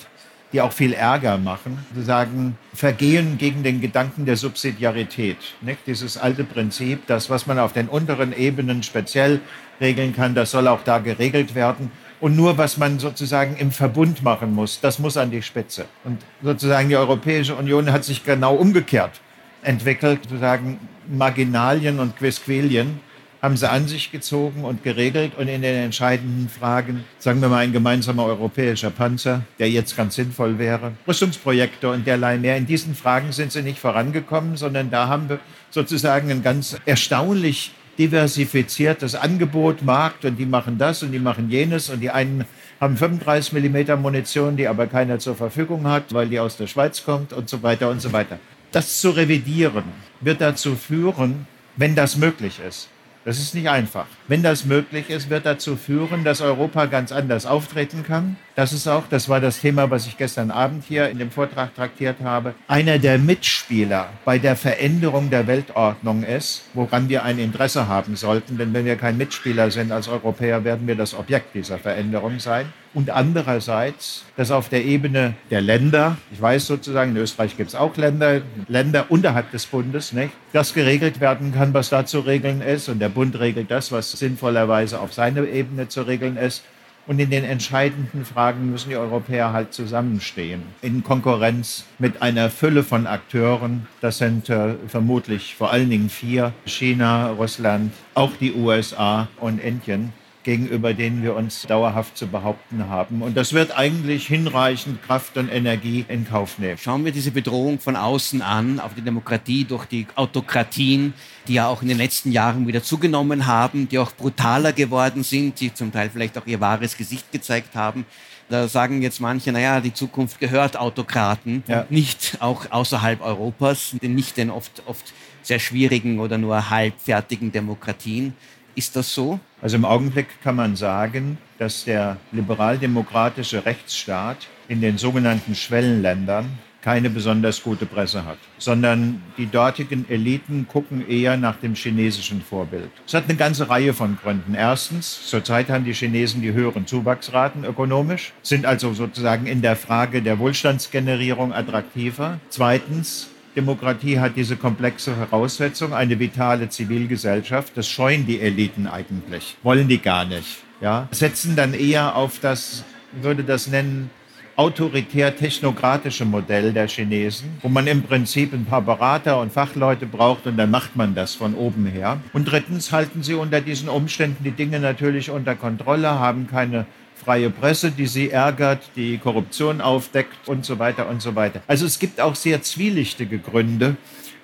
die 0.53 0.61
auch 0.61 0.73
viel 0.73 0.93
Ärger 0.93 1.39
machen. 1.39 1.85
Sozusagen 1.93 2.57
Vergehen 2.73 3.37
gegen 3.37 3.63
den 3.63 3.81
Gedanken 3.81 4.27
der 4.27 4.37
Subsidiarität. 4.37 5.39
Nicht? 5.61 5.81
Dieses 5.87 6.17
alte 6.17 6.45
Prinzip, 6.45 7.07
das, 7.07 7.31
was 7.31 7.47
man 7.47 7.59
auf 7.59 7.73
den 7.73 7.89
unteren 7.89 8.37
Ebenen 8.37 8.83
speziell 8.83 9.41
regeln 9.81 10.15
kann, 10.15 10.35
das 10.35 10.53
soll 10.53 10.69
auch 10.69 10.83
da 10.85 10.99
geregelt 10.99 11.55
werden. 11.55 11.91
Und 12.21 12.37
nur 12.37 12.57
was 12.57 12.79
man 12.79 12.99
sozusagen 12.99 13.57
im 13.57 13.71
Verbund 13.71 14.23
machen 14.23 14.55
muss, 14.55 14.81
das 14.81 14.99
muss 14.99 15.17
an 15.17 15.31
die 15.31 15.43
Spitze. 15.43 15.85
Und 16.05 16.19
sozusagen 16.43 16.89
die 16.89 16.97
Europäische 16.97 17.55
Union 17.55 17.93
hat 17.93 18.05
sich 18.05 18.25
genau 18.25 18.55
umgekehrt 18.55 19.21
entwickelt, 19.63 20.21
sozusagen 20.23 20.79
Marginalien 21.09 21.99
und 21.99 22.17
Quisquilien 22.17 23.01
haben 23.43 23.57
sie 23.57 23.71
an 23.71 23.87
sich 23.87 24.11
gezogen 24.11 24.65
und 24.65 24.83
geregelt 24.83 25.33
und 25.37 25.47
in 25.47 25.63
den 25.63 25.77
entscheidenden 25.77 26.49
Fragen, 26.49 27.05
sagen 27.19 27.41
wir 27.41 27.49
mal 27.49 27.59
ein 27.59 27.73
gemeinsamer 27.73 28.25
europäischer 28.25 28.91
Panzer, 28.91 29.43
der 29.59 29.71
jetzt 29.71 29.97
ganz 29.97 30.17
sinnvoll 30.17 30.59
wäre, 30.59 30.95
Rüstungsprojekte 31.07 31.91
und 31.91 32.07
derlei 32.07 32.39
mehr. 32.39 32.57
In 32.57 32.67
diesen 32.67 32.95
Fragen 32.95 33.33
sind 33.33 33.53
sie 33.53 33.63
nicht 33.63 33.79
vorangekommen, 33.79 34.57
sondern 34.57 34.91
da 34.91 35.09
haben 35.09 35.29
wir 35.29 35.39
sozusagen 35.71 36.31
ein 36.31 36.43
ganz 36.43 36.77
erstaunlich 36.87 37.73
diversifiziertes 37.99 39.15
Angebot, 39.15 39.83
Markt 39.83 40.25
und 40.25 40.37
die 40.37 40.47
machen 40.47 40.79
das 40.79 41.03
und 41.03 41.13
die 41.13 41.19
machen 41.19 41.51
jenes 41.51 41.91
und 41.91 42.01
die 42.01 42.11
einen 42.11 42.45
haben 42.81 42.97
35 42.97 43.53
mm 43.53 44.01
Munition, 44.01 44.57
die 44.57 44.69
aber 44.69 44.87
keiner 44.87 45.19
zur 45.19 45.35
Verfügung 45.35 45.87
hat, 45.87 46.13
weil 46.13 46.29
die 46.29 46.39
aus 46.39 46.57
der 46.57 46.67
Schweiz 46.67 47.05
kommt 47.05 47.33
und 47.33 47.49
so 47.49 47.63
weiter 47.63 47.89
und 47.91 48.03
so 48.03 48.13
weiter. 48.13 48.39
Das 48.73 49.01
zu 49.01 49.11
revidieren 49.11 49.85
wird 50.21 50.41
dazu 50.41 50.77
führen, 50.77 51.47
wenn 51.77 51.95
das 51.95 52.17
möglich 52.17 52.61
ist, 52.67 52.89
das 53.27 53.39
ist 53.39 53.57
nicht 53.57 53.69
einfach. 53.69 54.07
Wenn 54.29 54.45
das 54.45 54.65
möglich 54.65 55.11
ist, 55.11 55.29
wird 55.31 55.47
dazu 55.47 55.75
führen, 55.75 56.23
dass 56.23 56.41
Europa 56.41 56.87
ganz 56.87 57.11
anders 57.11 57.45
auftreten 57.45 58.05
kann. 58.05 58.37
Das 58.55 58.73
ist 58.73 58.87
auch, 58.87 59.03
das 59.11 59.29
war 59.29 59.41
das 59.41 59.61
Thema, 59.61 59.91
was 59.91 60.07
ich 60.07 60.17
gestern 60.17 60.53
Abend 60.53 60.85
hier 60.85 61.09
in 61.09 61.19
dem 61.19 61.33
Vortrag 61.33 61.75
traktiert 61.75 62.19
habe, 62.23 62.55
einer 62.69 63.01
der 63.01 63.19
Mitspieler 63.19 64.11
bei 64.25 64.39
der 64.39 64.55
Veränderung 64.55 65.29
der 65.29 65.49
Weltordnung 65.49 66.23
ist, 66.23 66.67
woran 66.73 67.09
wir 67.09 67.25
ein 67.25 67.41
Interesse 67.41 67.89
haben 67.89 68.15
sollten. 68.15 68.59
Denn 68.59 68.73
wenn 68.73 68.85
wir 68.85 68.95
kein 68.95 69.17
Mitspieler 69.17 69.73
sind 69.73 69.91
als 69.91 70.07
Europäer, 70.07 70.63
werden 70.63 70.87
wir 70.87 70.95
das 70.95 71.13
Objekt 71.13 71.53
dieser 71.57 71.79
Veränderung 71.79 72.39
sein 72.39 72.73
und 72.95 73.11
andererseits, 73.11 74.25
dass 74.37 74.51
auf 74.51 74.69
der 74.69 74.85
Ebene 74.85 75.35
der 75.51 75.61
Länder, 75.61 76.17
ich 76.33 76.41
weiß 76.41 76.67
sozusagen, 76.67 77.11
in 77.11 77.19
Österreich 77.19 77.57
gibt 77.57 77.71
es 77.71 77.75
auch 77.75 77.97
Länder, 77.97 78.41
Länder 78.69 79.07
unterhalb 79.11 79.51
des 79.51 79.67
Bundes, 79.67 80.13
nicht, 80.13 80.33
das 80.53 80.73
geregelt 80.73 81.21
werden 81.21 81.53
kann, 81.53 81.75
was 81.75 81.91
da 81.91 82.07
zu 82.07 82.21
regeln 82.21 82.63
ist. 82.63 82.89
Und 82.89 82.99
der 82.99 83.09
Bund 83.09 83.39
regelt 83.39 83.71
das, 83.71 83.93
was 83.93 84.13
sinnvollerweise 84.13 85.01
auf 85.01 85.13
seiner 85.13 85.47
Ebene 85.47 85.89
zu 85.89 86.03
regeln 86.03 86.37
ist. 86.37 86.65
Und 87.07 87.21
in 87.21 87.31
den 87.31 87.45
entscheidenden 87.45 88.25
Fragen 88.25 88.71
müssen 88.71 88.89
die 88.91 88.97
Europäer 88.97 89.53
halt 89.53 89.73
zusammenstehen. 89.73 90.63
In 90.83 91.05
Konkurrenz 91.05 91.85
mit 92.01 92.21
einer 92.21 92.51
Fülle 92.51 92.83
von 92.83 93.07
Akteuren. 93.07 93.87
Das 94.01 94.19
sind 94.19 94.49
äh, 94.49 94.75
vermutlich 94.89 95.55
vor 95.55 95.71
allen 95.71 95.89
Dingen 95.89 96.11
vier. 96.11 96.53
China, 96.65 97.31
Russland, 97.31 97.93
auch 98.15 98.33
die 98.41 98.55
USA 98.55 99.29
und 99.39 99.61
Indien 99.61 100.13
gegenüber 100.47 100.95
denen 100.95 101.25
wir 101.25 101.35
uns 101.35 101.63
dauerhaft 101.63 102.17
zu 102.17 102.29
behaupten 102.29 102.89
haben. 102.89 103.21
Und 103.21 103.37
das 103.37 103.53
wird 103.53 103.77
eigentlich 103.77 104.29
hinreichend 104.29 105.03
Kraft 105.03 105.37
und 105.37 105.49
Energie 105.51 106.05
in 106.09 106.27
Kauf 106.27 106.61
nehmen. 106.61 106.79
Schauen 106.79 107.05
wir 107.05 107.11
diese 107.11 107.33
Bedrohung 107.33 107.81
von 107.81 107.97
außen 107.97 108.41
an, 108.43 108.79
auf 108.79 108.95
die 108.95 109.03
Demokratie 109.03 109.65
durch 109.65 109.87
die 109.87 110.07
Autokratien, 110.15 111.15
die 111.49 111.55
ja 111.55 111.67
auch 111.67 111.83
in 111.83 111.89
den 111.89 111.99
letzten 111.99 112.31
Jahren 112.31 112.67
wieder 112.69 112.83
zugenommen 112.83 113.47
haben, 113.47 113.89
die 113.89 113.99
auch 113.99 114.13
brutaler 114.13 114.73
geworden 114.73 115.25
sind, 115.25 115.59
die 115.59 115.75
zum 115.75 115.91
Teil 115.91 116.11
vielleicht 116.11 116.39
auch 116.39 116.47
ihr 116.47 116.61
wahres 116.61 116.97
Gesicht 116.97 117.33
gezeigt 117.33 117.75
haben. 117.75 118.07
Da 118.49 118.69
sagen 118.69 119.03
jetzt 119.03 119.21
manche, 119.21 119.51
naja, 119.51 119.81
die 119.81 119.93
Zukunft 119.93 120.39
gehört 120.39 120.77
Autokraten, 120.77 121.65
ja. 121.67 121.87
nicht 121.91 122.37
auch 122.39 122.71
außerhalb 122.71 123.21
Europas, 123.21 123.97
nicht 124.01 124.37
den 124.37 124.51
oft, 124.51 124.85
oft 124.87 125.13
sehr 125.43 125.59
schwierigen 125.59 126.21
oder 126.21 126.39
nur 126.39 126.71
halbfertigen 126.71 127.51
Demokratien. 127.51 128.35
Ist 128.77 128.95
das 128.95 129.15
so? 129.15 129.41
Also 129.63 129.77
im 129.77 129.87
Augenblick 129.87 130.27
kann 130.43 130.55
man 130.55 130.77
sagen, 130.77 131.39
dass 131.59 131.87
der 131.87 132.19
liberaldemokratische 132.31 133.65
Rechtsstaat 133.65 134.37
in 134.69 134.83
den 134.83 134.99
sogenannten 134.99 135.55
Schwellenländern 135.55 136.59
keine 136.83 137.09
besonders 137.09 137.63
gute 137.63 137.87
Presse 137.87 138.27
hat, 138.27 138.37
sondern 138.59 139.23
die 139.39 139.47
dortigen 139.47 140.09
Eliten 140.11 140.69
gucken 140.69 141.09
eher 141.09 141.39
nach 141.39 141.57
dem 141.57 141.75
chinesischen 141.75 142.43
Vorbild. 142.43 142.91
Es 143.07 143.15
hat 143.15 143.25
eine 143.25 143.37
ganze 143.37 143.71
Reihe 143.71 143.95
von 143.95 144.19
Gründen. 144.23 144.55
Erstens, 144.55 145.27
zurzeit 145.27 145.71
haben 145.71 145.87
die 145.87 145.95
Chinesen 145.95 146.43
die 146.43 146.53
höheren 146.53 146.87
Zuwachsraten 146.87 147.65
ökonomisch, 147.65 148.35
sind 148.43 148.67
also 148.67 148.93
sozusagen 148.93 149.47
in 149.47 149.63
der 149.63 149.75
Frage 149.75 150.21
der 150.21 150.39
Wohlstandsgenerierung 150.39 151.55
attraktiver. 151.55 152.39
Zweitens, 152.51 153.31
Demokratie 153.57 154.21
hat 154.21 154.37
diese 154.37 154.57
komplexe 154.57 155.15
Voraussetzung, 155.15 155.95
eine 155.95 156.19
vitale 156.19 156.69
Zivilgesellschaft. 156.69 157.73
Das 157.77 157.89
scheuen 157.89 158.27
die 158.27 158.41
Eliten 158.41 158.87
eigentlich, 158.87 159.57
wollen 159.63 159.89
die 159.89 159.99
gar 159.99 160.25
nicht. 160.27 160.59
Ja? 160.81 161.09
Setzen 161.11 161.57
dann 161.57 161.73
eher 161.73 162.17
auf 162.17 162.39
das, 162.39 162.85
würde 163.21 163.43
das 163.43 163.67
nennen, 163.67 164.11
autoritär-technokratische 164.57 166.25
Modell 166.25 166.73
der 166.73 166.89
Chinesen, 166.89 167.59
wo 167.63 167.69
man 167.69 167.87
im 167.87 168.03
Prinzip 168.03 168.55
ein 168.55 168.65
paar 168.65 168.81
Berater 168.83 169.41
und 169.41 169.53
Fachleute 169.53 170.07
braucht 170.07 170.47
und 170.47 170.57
dann 170.57 170.71
macht 170.71 170.97
man 170.97 171.15
das 171.15 171.35
von 171.35 171.55
oben 171.55 171.87
her. 171.87 172.19
Und 172.33 172.47
drittens 172.51 172.91
halten 172.91 173.23
sie 173.23 173.35
unter 173.35 173.61
diesen 173.61 173.89
Umständen 173.89 174.45
die 174.45 174.53
Dinge 174.53 174.81
natürlich 174.81 175.31
unter 175.31 175.55
Kontrolle, 175.55 176.19
haben 176.19 176.47
keine 176.47 176.87
freie 177.27 177.51
Presse, 177.51 177.91
die 177.91 178.07
sie 178.07 178.31
ärgert, 178.31 178.89
die 178.95 179.19
Korruption 179.19 179.81
aufdeckt 179.81 180.37
und 180.47 180.65
so 180.65 180.79
weiter 180.79 181.09
und 181.09 181.21
so 181.21 181.35
weiter. 181.35 181.61
Also 181.67 181.85
es 181.85 181.99
gibt 181.99 182.21
auch 182.21 182.37
sehr 182.37 182.63
zwielichtige 182.63 183.41
Gründe, 183.41 183.97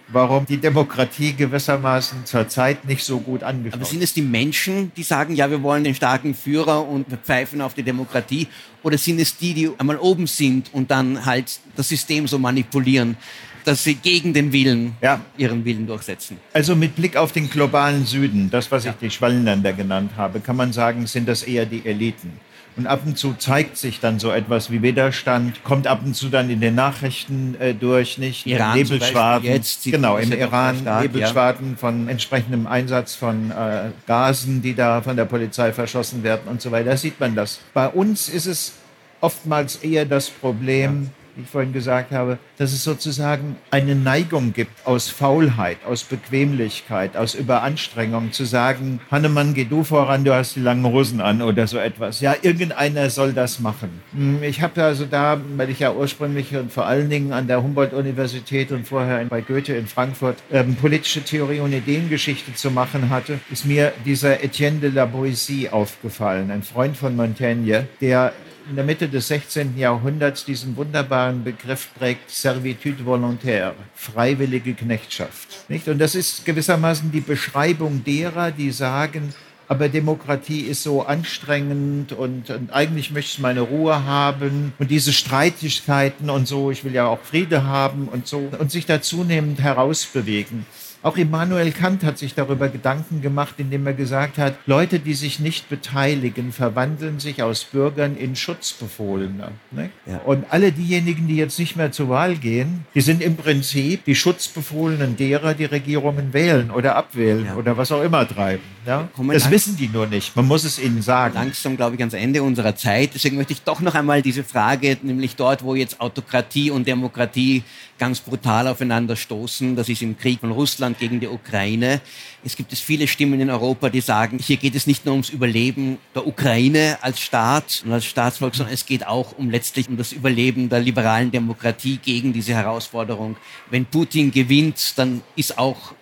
warum 0.08 0.46
die 0.46 0.56
Demokratie 0.56 1.32
gewissermaßen 1.32 2.26
zurzeit 2.26 2.84
nicht 2.84 3.04
so 3.04 3.20
gut 3.20 3.44
angeschaut 3.44 3.78
Aber 3.78 3.88
sind 3.88 4.02
es 4.02 4.12
die 4.14 4.22
Menschen, 4.22 4.90
die 4.96 5.04
sagen, 5.04 5.36
ja, 5.36 5.48
wir 5.48 5.62
wollen 5.62 5.84
den 5.84 5.94
starken 5.94 6.34
Führer 6.34 6.84
und 6.88 7.08
wir 7.08 7.18
pfeifen 7.18 7.60
auf 7.60 7.74
die 7.74 7.84
Demokratie? 7.84 8.48
Oder 8.82 8.98
sind 8.98 9.20
es 9.20 9.36
die, 9.36 9.54
die 9.54 9.70
einmal 9.78 9.98
oben 9.98 10.26
sind 10.26 10.74
und 10.74 10.90
dann 10.90 11.24
halt 11.24 11.60
das 11.76 11.88
System 11.88 12.26
so 12.26 12.36
manipulieren, 12.40 13.16
dass 13.64 13.84
sie 13.84 13.94
gegen 13.94 14.34
den 14.34 14.52
Willen 14.52 14.96
Ja. 15.00 15.20
ihren 15.36 15.64
Willen 15.64 15.86
durchsetzen? 15.86 16.36
Also 16.52 16.74
mit 16.74 16.96
Blick 16.96 17.16
auf 17.16 17.30
den 17.30 17.48
globalen 17.48 18.06
Süden, 18.06 18.50
das, 18.50 18.72
was 18.72 18.84
ich 18.86 18.92
die 19.00 19.08
Schwellenländer 19.08 19.72
genannt 19.72 20.10
habe, 20.16 20.40
kann 20.40 20.56
man 20.56 20.72
sagen, 20.72 21.06
sind 21.06 21.28
das 21.28 21.44
eher 21.44 21.64
die 21.64 21.86
Eliten. 21.86 22.32
Und 22.76 22.86
ab 22.86 23.02
und 23.04 23.18
zu 23.18 23.34
zeigt 23.34 23.76
sich 23.76 24.00
dann 24.00 24.18
so 24.18 24.30
etwas 24.30 24.70
wie 24.70 24.80
Widerstand, 24.80 25.62
kommt 25.62 25.86
ab 25.86 26.00
und 26.04 26.14
zu 26.14 26.28
dann 26.28 26.48
in 26.48 26.60
den 26.60 26.74
Nachrichten 26.74 27.54
äh, 27.60 27.74
durch, 27.74 28.16
nicht? 28.16 28.46
Iran 28.46 28.78
Nebelschwaden. 28.78 29.46
Jetzt 29.46 29.84
genau, 29.84 30.16
im 30.16 30.30
ja 30.30 30.38
Iran 30.38 30.78
stark, 30.78 31.02
Nebelschwaden 31.02 31.76
von 31.76 32.08
entsprechendem 32.08 32.66
Einsatz 32.66 33.14
von 33.14 33.50
äh, 33.50 33.90
Gasen, 34.06 34.62
die 34.62 34.74
da 34.74 35.02
von 35.02 35.16
der 35.16 35.26
Polizei 35.26 35.72
verschossen 35.72 36.22
werden 36.22 36.48
und 36.48 36.62
so 36.62 36.70
weiter. 36.70 36.90
Da 36.90 36.96
sieht 36.96 37.20
man 37.20 37.34
das. 37.34 37.60
Bei 37.74 37.88
uns 37.88 38.28
ist 38.28 38.46
es 38.46 38.72
oftmals 39.20 39.76
eher 39.76 40.06
das 40.06 40.30
Problem, 40.30 41.10
wie 41.36 41.42
ich 41.42 41.48
vorhin 41.48 41.72
gesagt 41.72 42.12
habe, 42.12 42.38
dass 42.58 42.72
es 42.72 42.84
sozusagen 42.84 43.56
eine 43.70 43.94
Neigung 43.94 44.52
gibt 44.52 44.86
aus 44.86 45.08
Faulheit, 45.08 45.78
aus 45.86 46.04
Bequemlichkeit, 46.04 47.16
aus 47.16 47.34
Überanstrengung 47.34 48.32
zu 48.32 48.44
sagen, 48.44 49.00
Hannemann, 49.10 49.54
geh 49.54 49.64
du 49.64 49.84
voran, 49.84 50.24
du 50.24 50.34
hast 50.34 50.56
die 50.56 50.60
langen 50.60 50.84
Hosen 50.84 51.20
an 51.20 51.42
oder 51.42 51.66
so 51.66 51.78
etwas. 51.78 52.20
Ja, 52.20 52.34
irgendeiner 52.42 53.10
soll 53.10 53.32
das 53.32 53.60
machen. 53.60 54.02
Hm, 54.14 54.42
Ich 54.42 54.60
habe 54.62 54.82
also 54.82 55.06
da, 55.06 55.40
weil 55.56 55.70
ich 55.70 55.78
ja 55.80 55.92
ursprünglich 55.92 56.54
und 56.56 56.72
vor 56.72 56.86
allen 56.86 57.08
Dingen 57.08 57.32
an 57.32 57.46
der 57.46 57.62
Humboldt-Universität 57.62 58.72
und 58.72 58.86
vorher 58.86 59.24
bei 59.26 59.40
Goethe 59.40 59.74
in 59.74 59.86
Frankfurt 59.86 60.36
ähm, 60.52 60.76
politische 60.76 61.22
Theorie 61.22 61.60
und 61.60 61.72
Ideengeschichte 61.72 62.54
zu 62.54 62.70
machen 62.70 63.10
hatte, 63.10 63.38
ist 63.50 63.64
mir 63.64 63.92
dieser 64.04 64.42
Etienne 64.42 64.80
de 64.80 64.90
la 64.90 65.04
Boétie 65.04 65.70
aufgefallen, 65.70 66.50
ein 66.50 66.62
Freund 66.62 66.96
von 66.96 67.16
Montaigne, 67.16 67.86
der 68.00 68.32
in 68.68 68.76
der 68.76 68.84
Mitte 68.84 69.08
des 69.08 69.28
16. 69.28 69.78
Jahrhunderts 69.78 70.44
diesen 70.44 70.76
wunderbaren 70.76 71.44
Begriff 71.44 71.88
prägt, 71.98 72.30
Servitude 72.30 73.04
volontaire, 73.04 73.74
freiwillige 73.94 74.74
Knechtschaft. 74.74 75.68
Nicht? 75.68 75.88
Und 75.88 75.98
das 75.98 76.14
ist 76.14 76.44
gewissermaßen 76.44 77.12
die 77.12 77.20
Beschreibung 77.20 78.04
derer, 78.04 78.50
die 78.50 78.70
sagen, 78.70 79.34
aber 79.68 79.88
Demokratie 79.88 80.60
ist 80.60 80.82
so 80.82 81.02
anstrengend 81.02 82.12
und, 82.12 82.50
und 82.50 82.72
eigentlich 82.72 83.10
möchte 83.10 83.32
ich 83.32 83.38
meine 83.38 83.62
Ruhe 83.62 84.04
haben 84.04 84.74
und 84.78 84.90
diese 84.90 85.12
Streitigkeiten 85.12 86.28
und 86.28 86.46
so, 86.46 86.70
ich 86.70 86.84
will 86.84 86.94
ja 86.94 87.06
auch 87.06 87.20
Friede 87.20 87.64
haben 87.64 88.08
und 88.08 88.26
so 88.26 88.50
und 88.58 88.70
sich 88.70 88.84
da 88.84 89.00
zunehmend 89.00 89.60
herausbewegen. 89.60 90.66
Auch 91.02 91.16
Immanuel 91.16 91.72
Kant 91.72 92.04
hat 92.04 92.16
sich 92.16 92.34
darüber 92.34 92.68
Gedanken 92.68 93.22
gemacht, 93.22 93.54
indem 93.58 93.86
er 93.86 93.92
gesagt 93.92 94.38
hat, 94.38 94.54
Leute, 94.66 95.00
die 95.00 95.14
sich 95.14 95.40
nicht 95.40 95.68
beteiligen, 95.68 96.52
verwandeln 96.52 97.18
sich 97.18 97.42
aus 97.42 97.64
Bürgern 97.64 98.16
in 98.16 98.36
Schutzbefohlene. 98.36 99.48
Ne? 99.72 99.90
Ja. 100.06 100.18
Und 100.18 100.44
alle 100.50 100.70
diejenigen, 100.70 101.26
die 101.26 101.36
jetzt 101.36 101.58
nicht 101.58 101.76
mehr 101.76 101.90
zur 101.90 102.08
Wahl 102.08 102.36
gehen, 102.36 102.86
die 102.94 103.00
sind 103.00 103.20
im 103.20 103.36
Prinzip 103.36 104.04
die 104.04 104.14
Schutzbefohlenen 104.14 105.16
derer, 105.16 105.54
die 105.54 105.64
Regierungen 105.64 106.32
wählen 106.32 106.70
oder 106.70 106.94
abwählen 106.96 107.46
Ja. 107.46 107.56
oder 107.56 107.76
was 107.76 107.90
auch 107.90 108.02
immer 108.02 108.26
treiben. 108.26 108.62
Ja? 108.86 109.08
Das 109.32 109.50
wissen 109.50 109.76
die 109.76 109.88
nur 109.88 110.06
nicht. 110.06 110.34
Man 110.36 110.46
muss 110.46 110.64
es 110.64 110.78
ihnen 110.78 111.02
sagen. 111.02 111.34
langsam, 111.34 111.76
glaube 111.76 111.94
ich, 111.96 112.00
ans 112.00 112.14
Ende 112.14 112.42
unserer 112.42 112.74
Zeit. 112.76 113.10
Deswegen 113.14 113.36
möchte 113.36 113.52
ich 113.52 113.62
doch 113.62 113.80
noch 113.80 113.94
einmal 113.94 114.22
diese 114.22 114.44
Frage, 114.44 114.98
nämlich 115.02 115.36
dort, 115.36 115.62
wo 115.64 115.74
jetzt 115.74 116.00
Autokratie 116.00 116.70
und 116.70 116.86
Demokratie 116.86 117.62
ganz 117.98 118.20
brutal 118.20 118.66
aufeinander 118.66 119.14
stoßen, 119.14 119.76
das 119.76 119.88
ist 119.88 120.02
im 120.02 120.18
Krieg 120.18 120.40
von 120.40 120.50
Russland 120.50 120.91
gegen 120.98 121.20
die 121.20 121.28
Ukraine. 121.28 122.00
Es 122.44 122.56
gibt 122.56 122.72
es 122.72 122.80
viele 122.80 123.06
Stimmen 123.06 123.40
in 123.40 123.50
Europa, 123.50 123.88
die 123.88 124.00
sagen, 124.00 124.38
hier 124.38 124.56
geht 124.56 124.74
es 124.74 124.86
nicht 124.86 125.04
nur 125.04 125.12
ums 125.14 125.30
Überleben 125.30 125.98
der 126.14 126.26
Ukraine 126.26 126.98
als 127.00 127.20
Staat 127.20 127.82
und 127.84 127.92
als 127.92 128.04
Staatsvolk, 128.04 128.54
sondern 128.54 128.74
es 128.74 128.86
geht 128.86 129.06
auch 129.06 129.38
um 129.38 129.50
letztlich 129.50 129.88
um 129.88 129.96
das 129.96 130.12
Überleben 130.12 130.68
der 130.68 130.80
liberalen 130.80 131.30
Demokratie 131.30 131.98
gegen 131.98 132.32
diese 132.32 132.54
Herausforderung. 132.54 133.36
Wenn 133.70 133.86
Putin 133.86 134.30
gewinnt, 134.30 134.98
dann 134.98 135.22
ist 135.36 135.58
auch 135.58 135.94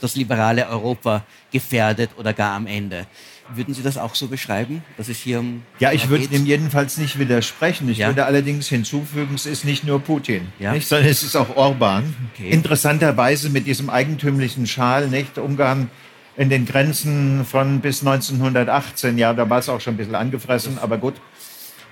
das 0.00 0.16
liberale 0.16 0.68
Europa 0.68 1.24
gefährdet 1.50 2.10
oder 2.16 2.32
gar 2.32 2.54
am 2.54 2.66
Ende. 2.66 3.06
Würden 3.54 3.74
Sie 3.74 3.82
das 3.82 3.98
auch 3.98 4.14
so 4.14 4.28
beschreiben, 4.28 4.82
dass 4.96 5.08
es 5.08 5.18
hier 5.18 5.40
um 5.40 5.62
Ja, 5.78 5.92
ich 5.92 6.08
würde 6.08 6.28
dem 6.28 6.46
jedenfalls 6.46 6.98
nicht 6.98 7.18
widersprechen. 7.18 7.88
Ich 7.88 7.98
Ja. 7.98 8.08
würde 8.08 8.24
allerdings 8.24 8.68
hinzufügen, 8.68 9.34
es 9.34 9.46
ist 9.46 9.64
nicht 9.64 9.84
nur 9.84 10.00
Putin, 10.00 10.52
Ja. 10.58 10.72
nicht, 10.72 10.86
sondern 10.88 11.08
es 11.08 11.22
ist 11.22 11.36
auch 11.36 11.56
Orban. 11.56 12.14
Okay. 12.34 12.50
Interessanterweise 12.50 13.50
mit 13.50 13.66
diesem 13.66 13.90
eigentümlichen 13.90 14.66
Schal, 14.66 15.08
nicht? 15.08 15.38
Ungarn 15.38 15.90
in 16.36 16.48
den 16.48 16.64
Grenzen 16.64 17.44
von 17.44 17.80
bis 17.80 18.02
1918, 18.02 19.18
ja, 19.18 19.32
da 19.34 19.48
war 19.50 19.58
es 19.58 19.68
auch 19.68 19.80
schon 19.80 19.94
ein 19.94 19.96
bisschen 19.96 20.14
angefressen, 20.14 20.78
aber 20.80 20.96
gut. 20.98 21.14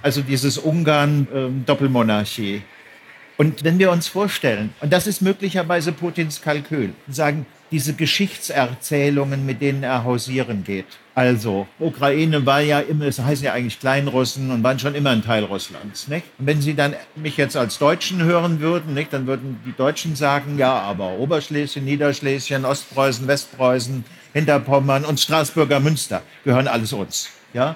Also 0.00 0.22
dieses 0.22 0.58
Ungarn, 0.58 1.26
ähm, 1.34 1.64
Doppelmonarchie. 1.66 2.62
Und 3.36 3.64
wenn 3.64 3.78
wir 3.78 3.90
uns 3.90 4.08
vorstellen, 4.08 4.70
und 4.80 4.92
das 4.92 5.06
ist 5.06 5.22
möglicherweise 5.22 5.92
Putins 5.92 6.40
Kalkül, 6.40 6.92
sagen, 7.08 7.46
diese 7.70 7.94
Geschichtserzählungen, 7.94 9.44
mit 9.46 9.60
denen 9.60 9.82
er 9.82 10.04
hausieren 10.04 10.64
geht. 10.64 10.86
Also, 11.14 11.66
Ukraine 11.80 12.46
war 12.46 12.60
ja 12.60 12.78
immer, 12.80 13.06
es 13.06 13.18
heißen 13.18 13.44
ja 13.44 13.52
eigentlich 13.52 13.80
Kleinrussen 13.80 14.50
und 14.50 14.62
waren 14.62 14.78
schon 14.78 14.94
immer 14.94 15.10
ein 15.10 15.24
Teil 15.24 15.44
Russlands. 15.44 16.06
Nicht? 16.08 16.26
Und 16.38 16.46
wenn 16.46 16.60
Sie 16.60 16.74
dann 16.74 16.94
mich 17.16 17.36
jetzt 17.36 17.56
als 17.56 17.78
Deutschen 17.78 18.22
hören 18.22 18.60
würden, 18.60 18.94
nicht, 18.94 19.12
dann 19.12 19.26
würden 19.26 19.58
die 19.66 19.74
Deutschen 19.76 20.14
sagen, 20.14 20.58
ja, 20.58 20.72
aber 20.78 21.18
Oberschlesien, 21.18 21.84
Niederschlesien, 21.84 22.64
Ostpreußen, 22.64 23.26
Westpreußen, 23.26 24.04
Hinterpommern 24.32 25.04
und 25.04 25.18
Straßburger 25.18 25.80
Münster 25.80 26.22
gehören 26.44 26.68
alles 26.68 26.92
uns. 26.92 27.30
Ja? 27.52 27.74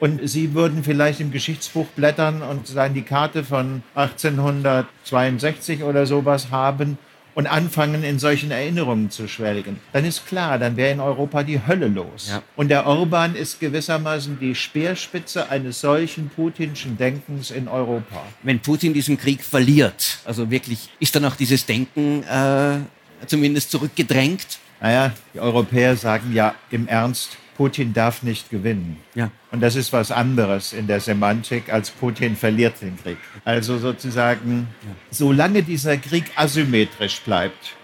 Und 0.00 0.26
Sie 0.28 0.54
würden 0.54 0.84
vielleicht 0.84 1.20
im 1.20 1.30
Geschichtsbuch 1.32 1.86
blättern 1.88 2.40
und 2.40 2.66
sagen, 2.66 2.94
die 2.94 3.02
Karte 3.02 3.44
von 3.44 3.82
1862 3.96 5.82
oder 5.82 6.06
sowas 6.06 6.50
haben 6.50 6.96
und 7.34 7.46
anfangen, 7.46 8.02
in 8.02 8.18
solchen 8.18 8.50
Erinnerungen 8.50 9.10
zu 9.10 9.28
schwelgen. 9.28 9.78
Dann 9.92 10.04
ist 10.04 10.26
klar, 10.26 10.58
dann 10.58 10.76
wäre 10.76 10.92
in 10.92 11.00
Europa 11.00 11.42
die 11.42 11.60
Hölle 11.66 11.88
los. 11.88 12.28
Ja. 12.30 12.42
Und 12.56 12.68
der 12.68 12.86
Orban 12.86 13.34
ist 13.34 13.60
gewissermaßen 13.60 14.38
die 14.40 14.54
Speerspitze 14.54 15.50
eines 15.50 15.80
solchen 15.80 16.28
putinschen 16.28 16.96
Denkens 16.96 17.50
in 17.50 17.68
Europa. 17.68 18.22
wenn 18.42 18.60
Putin 18.60 18.92
diesen 18.92 19.18
Krieg 19.18 19.42
verliert, 19.42 20.18
also 20.24 20.50
wirklich, 20.50 20.90
ist 21.00 21.14
dann 21.14 21.24
auch 21.24 21.36
dieses 21.36 21.64
Denken 21.66 22.22
äh, 22.24 22.78
zumindest 23.26 23.70
zurückgedrängt? 23.70 24.58
Naja, 24.80 25.12
die 25.34 25.40
Europäer 25.40 25.96
sagen 25.96 26.32
ja 26.32 26.54
im 26.70 26.86
Ernst, 26.86 27.36
Putin 27.58 27.92
darf 27.92 28.22
nicht 28.22 28.50
gewinnen. 28.50 28.98
Ja. 29.16 29.32
Und 29.50 29.60
das 29.60 29.74
ist 29.74 29.92
was 29.92 30.12
anderes 30.12 30.72
in 30.72 30.86
der 30.86 31.00
Semantik, 31.00 31.72
als 31.72 31.90
Putin 31.90 32.36
verliert 32.36 32.80
den 32.80 32.96
Krieg. 32.96 33.18
Also 33.44 33.78
sozusagen, 33.78 34.68
solange 35.10 35.64
dieser 35.64 35.96
Krieg 35.96 36.30
asymmetrisch 36.36 37.20
bleibt, 37.22 37.74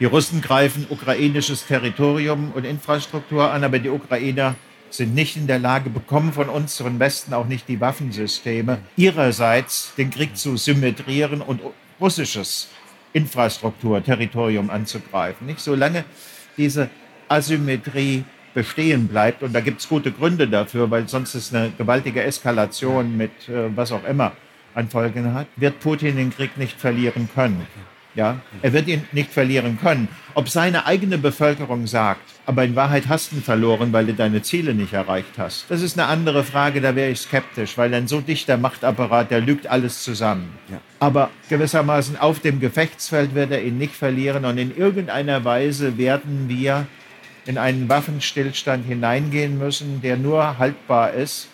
die 0.00 0.06
Russen 0.06 0.40
greifen 0.40 0.86
ukrainisches 0.88 1.66
Territorium 1.66 2.52
und 2.52 2.64
Infrastruktur 2.64 3.52
an, 3.52 3.62
aber 3.62 3.78
die 3.78 3.90
Ukrainer 3.90 4.54
sind 4.88 5.14
nicht 5.14 5.36
in 5.36 5.46
der 5.46 5.58
Lage, 5.58 5.90
bekommen 5.90 6.32
von 6.32 6.48
uns, 6.48 6.78
von 6.78 6.98
Westen 6.98 7.34
auch 7.34 7.46
nicht 7.46 7.68
die 7.68 7.80
Waffensysteme, 7.80 8.78
ihrerseits 8.96 9.92
den 9.98 10.08
Krieg 10.08 10.34
zu 10.34 10.56
symmetrieren 10.56 11.42
und 11.42 11.60
russisches 12.00 12.68
Infrastruktur, 13.12 14.02
Territorium 14.02 14.70
anzugreifen. 14.70 15.46
Nicht? 15.46 15.60
Solange 15.60 16.06
diese 16.56 16.88
Asymmetrie 17.28 18.24
bestehen 18.54 19.08
bleibt, 19.08 19.42
und 19.42 19.52
da 19.52 19.60
gibt 19.60 19.80
es 19.80 19.88
gute 19.88 20.12
Gründe 20.12 20.48
dafür, 20.48 20.90
weil 20.90 21.08
sonst 21.08 21.34
es 21.34 21.52
eine 21.52 21.72
gewaltige 21.76 22.22
Eskalation 22.22 23.16
mit 23.16 23.48
äh, 23.48 23.76
was 23.76 23.92
auch 23.92 24.04
immer 24.04 24.32
an 24.74 24.88
Folgen 24.88 25.34
hat, 25.34 25.46
wird 25.56 25.80
Putin 25.80 26.16
den 26.16 26.30
Krieg 26.30 26.56
nicht 26.56 26.80
verlieren 26.80 27.28
können. 27.34 27.66
Ja, 28.16 28.38
er 28.62 28.72
wird 28.72 28.86
ihn 28.86 29.02
nicht 29.10 29.32
verlieren 29.32 29.76
können. 29.80 30.06
Ob 30.34 30.48
seine 30.48 30.86
eigene 30.86 31.18
Bevölkerung 31.18 31.88
sagt, 31.88 32.22
aber 32.46 32.62
in 32.62 32.76
Wahrheit 32.76 33.08
hast 33.08 33.32
du 33.32 33.36
ihn 33.36 33.42
verloren, 33.42 33.92
weil 33.92 34.06
du 34.06 34.14
deine 34.14 34.40
Ziele 34.40 34.72
nicht 34.72 34.92
erreicht 34.92 35.36
hast. 35.36 35.66
Das 35.68 35.82
ist 35.82 35.98
eine 35.98 36.06
andere 36.08 36.44
Frage, 36.44 36.80
da 36.80 36.94
wäre 36.94 37.10
ich 37.10 37.18
skeptisch, 37.18 37.76
weil 37.76 37.92
ein 37.92 38.06
so 38.06 38.20
dichter 38.20 38.56
Machtapparat, 38.56 39.32
der 39.32 39.40
lügt 39.40 39.66
alles 39.66 40.04
zusammen. 40.04 40.56
Ja. 40.70 40.80
Aber 41.00 41.30
gewissermaßen 41.48 42.16
auf 42.16 42.38
dem 42.38 42.60
Gefechtsfeld 42.60 43.34
wird 43.34 43.50
er 43.50 43.64
ihn 43.64 43.78
nicht 43.78 43.96
verlieren 43.96 44.44
und 44.44 44.58
in 44.58 44.76
irgendeiner 44.76 45.44
Weise 45.44 45.98
werden 45.98 46.44
wir 46.48 46.86
in 47.46 47.58
einen 47.58 47.88
Waffenstillstand 47.88 48.86
hineingehen 48.86 49.58
müssen, 49.58 50.00
der 50.02 50.16
nur 50.16 50.58
haltbar 50.58 51.12
ist, 51.12 51.48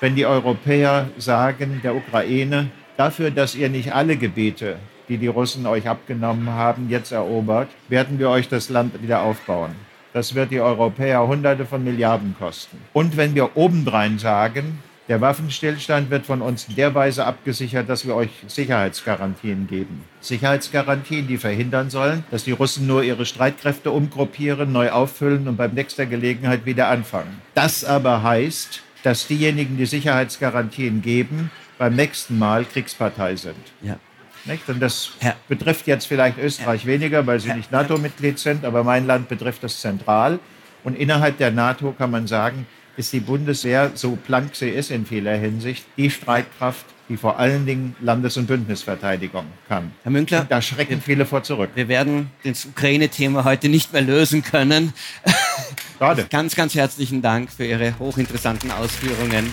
wenn 0.00 0.14
die 0.14 0.26
Europäer 0.26 1.08
sagen 1.16 1.80
der 1.82 1.94
Ukraine, 1.94 2.70
dafür, 2.96 3.30
dass 3.30 3.54
ihr 3.54 3.68
nicht 3.68 3.94
alle 3.94 4.16
Gebiete, 4.16 4.76
die 5.08 5.18
die 5.18 5.26
Russen 5.26 5.66
euch 5.66 5.88
abgenommen 5.88 6.50
haben, 6.50 6.90
jetzt 6.90 7.12
erobert, 7.12 7.68
werden 7.88 8.18
wir 8.18 8.28
euch 8.30 8.48
das 8.48 8.68
Land 8.68 9.02
wieder 9.02 9.22
aufbauen. 9.22 9.74
Das 10.12 10.34
wird 10.34 10.50
die 10.50 10.60
Europäer 10.60 11.26
Hunderte 11.26 11.66
von 11.66 11.84
Milliarden 11.84 12.34
kosten. 12.38 12.78
Und 12.92 13.16
wenn 13.16 13.34
wir 13.34 13.56
obendrein 13.56 14.18
sagen, 14.18 14.78
Der 15.08 15.20
Waffenstillstand 15.20 16.10
wird 16.10 16.26
von 16.26 16.42
uns 16.42 16.66
in 16.68 16.74
der 16.74 16.92
Weise 16.92 17.24
abgesichert, 17.26 17.88
dass 17.88 18.04
wir 18.04 18.16
euch 18.16 18.30
Sicherheitsgarantien 18.48 19.68
geben. 19.68 20.02
Sicherheitsgarantien, 20.20 21.28
die 21.28 21.38
verhindern 21.38 21.90
sollen, 21.90 22.24
dass 22.32 22.42
die 22.42 22.50
Russen 22.50 22.88
nur 22.88 23.04
ihre 23.04 23.24
Streitkräfte 23.24 23.92
umgruppieren, 23.92 24.72
neu 24.72 24.90
auffüllen 24.90 25.46
und 25.46 25.56
beim 25.56 25.74
nächster 25.74 26.06
Gelegenheit 26.06 26.66
wieder 26.66 26.88
anfangen. 26.88 27.40
Das 27.54 27.84
aber 27.84 28.24
heißt, 28.24 28.82
dass 29.04 29.28
diejenigen, 29.28 29.76
die 29.76 29.86
Sicherheitsgarantien 29.86 31.02
geben, 31.02 31.52
beim 31.78 31.94
nächsten 31.94 32.36
Mal 32.36 32.64
Kriegspartei 32.64 33.36
sind. 33.36 33.54
Ja. 33.82 34.00
Nicht? 34.44 34.68
Und 34.68 34.80
das 34.80 35.12
ja. 35.20 35.34
betrifft 35.48 35.86
jetzt 35.86 36.06
vielleicht 36.06 36.38
Österreich 36.38 36.82
ja. 36.82 36.88
weniger, 36.88 37.26
weil 37.28 37.38
sie 37.38 37.52
nicht 37.52 37.70
NATO-Mitglied 37.70 38.40
sind, 38.40 38.64
aber 38.64 38.82
mein 38.82 39.06
Land 39.06 39.28
betrifft 39.28 39.62
das 39.62 39.80
zentral. 39.80 40.40
Und 40.82 40.96
innerhalb 40.96 41.38
der 41.38 41.52
NATO 41.52 41.92
kann 41.92 42.10
man 42.10 42.26
sagen, 42.26 42.66
ist 42.96 43.12
die 43.12 43.20
Bundeswehr, 43.20 43.92
so 43.94 44.16
blank 44.26 44.56
sie 44.56 44.68
ist 44.68 44.90
in 44.90 45.06
vieler 45.06 45.36
Hinsicht, 45.36 45.84
die 45.96 46.10
Streitkraft, 46.10 46.86
die 47.08 47.16
vor 47.16 47.38
allen 47.38 47.66
Dingen 47.66 47.94
Landes- 48.00 48.36
und 48.36 48.46
Bündnisverteidigung 48.46 49.46
kann. 49.68 49.92
Herr 50.02 50.12
Münkler, 50.12 50.40
und 50.42 50.50
da 50.50 50.60
schrecken 50.60 51.00
viele 51.00 51.26
vor 51.26 51.42
zurück. 51.42 51.70
Wir 51.74 51.88
werden 51.88 52.30
das 52.42 52.64
Ukraine-Thema 52.64 53.44
heute 53.44 53.68
nicht 53.68 53.92
mehr 53.92 54.02
lösen 54.02 54.42
können. 54.42 54.92
Schade. 55.98 56.26
ganz, 56.30 56.54
ganz 56.54 56.74
herzlichen 56.74 57.22
Dank 57.22 57.50
für 57.50 57.64
Ihre 57.64 57.98
hochinteressanten 57.98 58.70
Ausführungen 58.70 59.52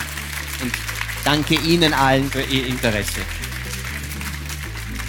und 0.62 0.72
danke 1.24 1.54
Ihnen 1.54 1.94
allen 1.94 2.30
für 2.30 2.42
Ihr 2.42 2.66
Interesse. 2.66 3.20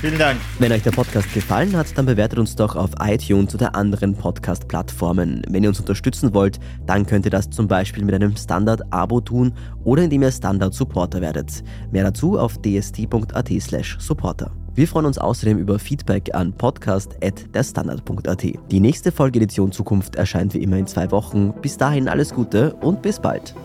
Vielen 0.06 0.20
Dank. 0.20 0.39
Wenn 0.60 0.72
euch 0.72 0.84
der 0.84 0.91
Podcast 0.91 1.34
gefallen 1.34 1.76
hat, 1.76 1.98
dann 1.98 2.06
bewertet 2.06 2.38
uns 2.38 2.56
doch 2.56 2.76
auf 2.76 2.91
iTunes 3.02 3.56
oder 3.56 3.74
anderen 3.74 4.13
Podcast-Plattformen. 4.13 5.41
Wenn 5.50 5.63
ihr 5.63 5.70
uns 5.70 5.80
unterstützen 5.80 6.32
wollt, 6.36 6.60
dann 6.86 7.08
könnt 7.08 7.26
ihr 7.26 7.32
das 7.32 7.50
zum 7.50 7.68
Beispiel 7.68 8.06
mit 8.06 8.13
einem 8.13 8.38
Standard-Abo 8.38 9.22
tun 9.22 9.52
oder 9.84 10.04
indem 10.04 10.22
ihr 10.22 10.32
Standard-Supporter 10.32 11.22
werdet. 11.22 11.63
Mehr 11.91 12.04
dazu 12.04 12.38
auf 12.38 12.60
dst.at 12.62 13.50
slash 13.60 13.98
supporter. 14.00 14.52
Wir 14.76 14.88
freuen 14.88 15.08
uns 15.08 15.18
außerdem 15.18 15.58
über 15.58 15.80
Feedback 15.80 16.36
an 16.36 16.54
podcast.derstandard.at. 16.54 18.44
Die 18.70 18.80
nächste 18.80 19.12
Folge 19.12 19.39
Edition 19.39 19.72
Zukunft 19.72 20.18
erscheint 20.18 20.54
wie 20.54 20.62
immer 20.62 20.78
in 20.78 20.86
zwei 20.86 21.10
Wochen. 21.10 21.52
Bis 21.63 21.78
dahin 21.78 22.08
alles 22.10 22.32
Gute 22.32 22.76
und 22.76 23.02
bis 23.02 23.20
bald. 23.20 23.56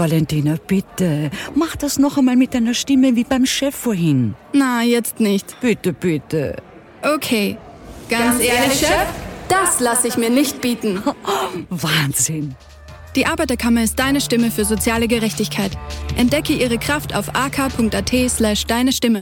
Valentina, 0.00 0.56
bitte. 0.66 1.30
Mach 1.54 1.76
das 1.76 1.98
noch 1.98 2.16
einmal 2.16 2.34
mit 2.34 2.54
deiner 2.54 2.72
Stimme 2.72 3.16
wie 3.16 3.24
beim 3.24 3.44
Chef 3.44 3.74
vorhin. 3.74 4.34
Na, 4.54 4.82
jetzt 4.82 5.20
nicht. 5.20 5.60
Bitte, 5.60 5.92
bitte. 5.92 6.56
Okay. 7.02 7.58
Ganz, 8.08 8.38
Ganz 8.38 8.42
ehrlich, 8.42 8.78
Chef? 8.78 9.06
Das 9.50 9.78
lasse 9.80 10.08
ich 10.08 10.16
mir 10.16 10.30
nicht 10.30 10.62
bieten. 10.62 11.02
Wahnsinn. 11.68 12.54
Die 13.16 13.26
Arbeiterkammer 13.26 13.82
ist 13.82 13.98
deine 13.98 14.20
Stimme 14.20 14.50
für 14.50 14.64
soziale 14.64 15.06
Gerechtigkeit. 15.06 15.72
Entdecke 16.16 16.54
ihre 16.54 16.78
Kraft 16.78 17.14
auf 17.14 17.34
ak.at 17.34 18.12
slash 18.30 18.66
deine 18.66 18.92
Stimme. 18.92 19.18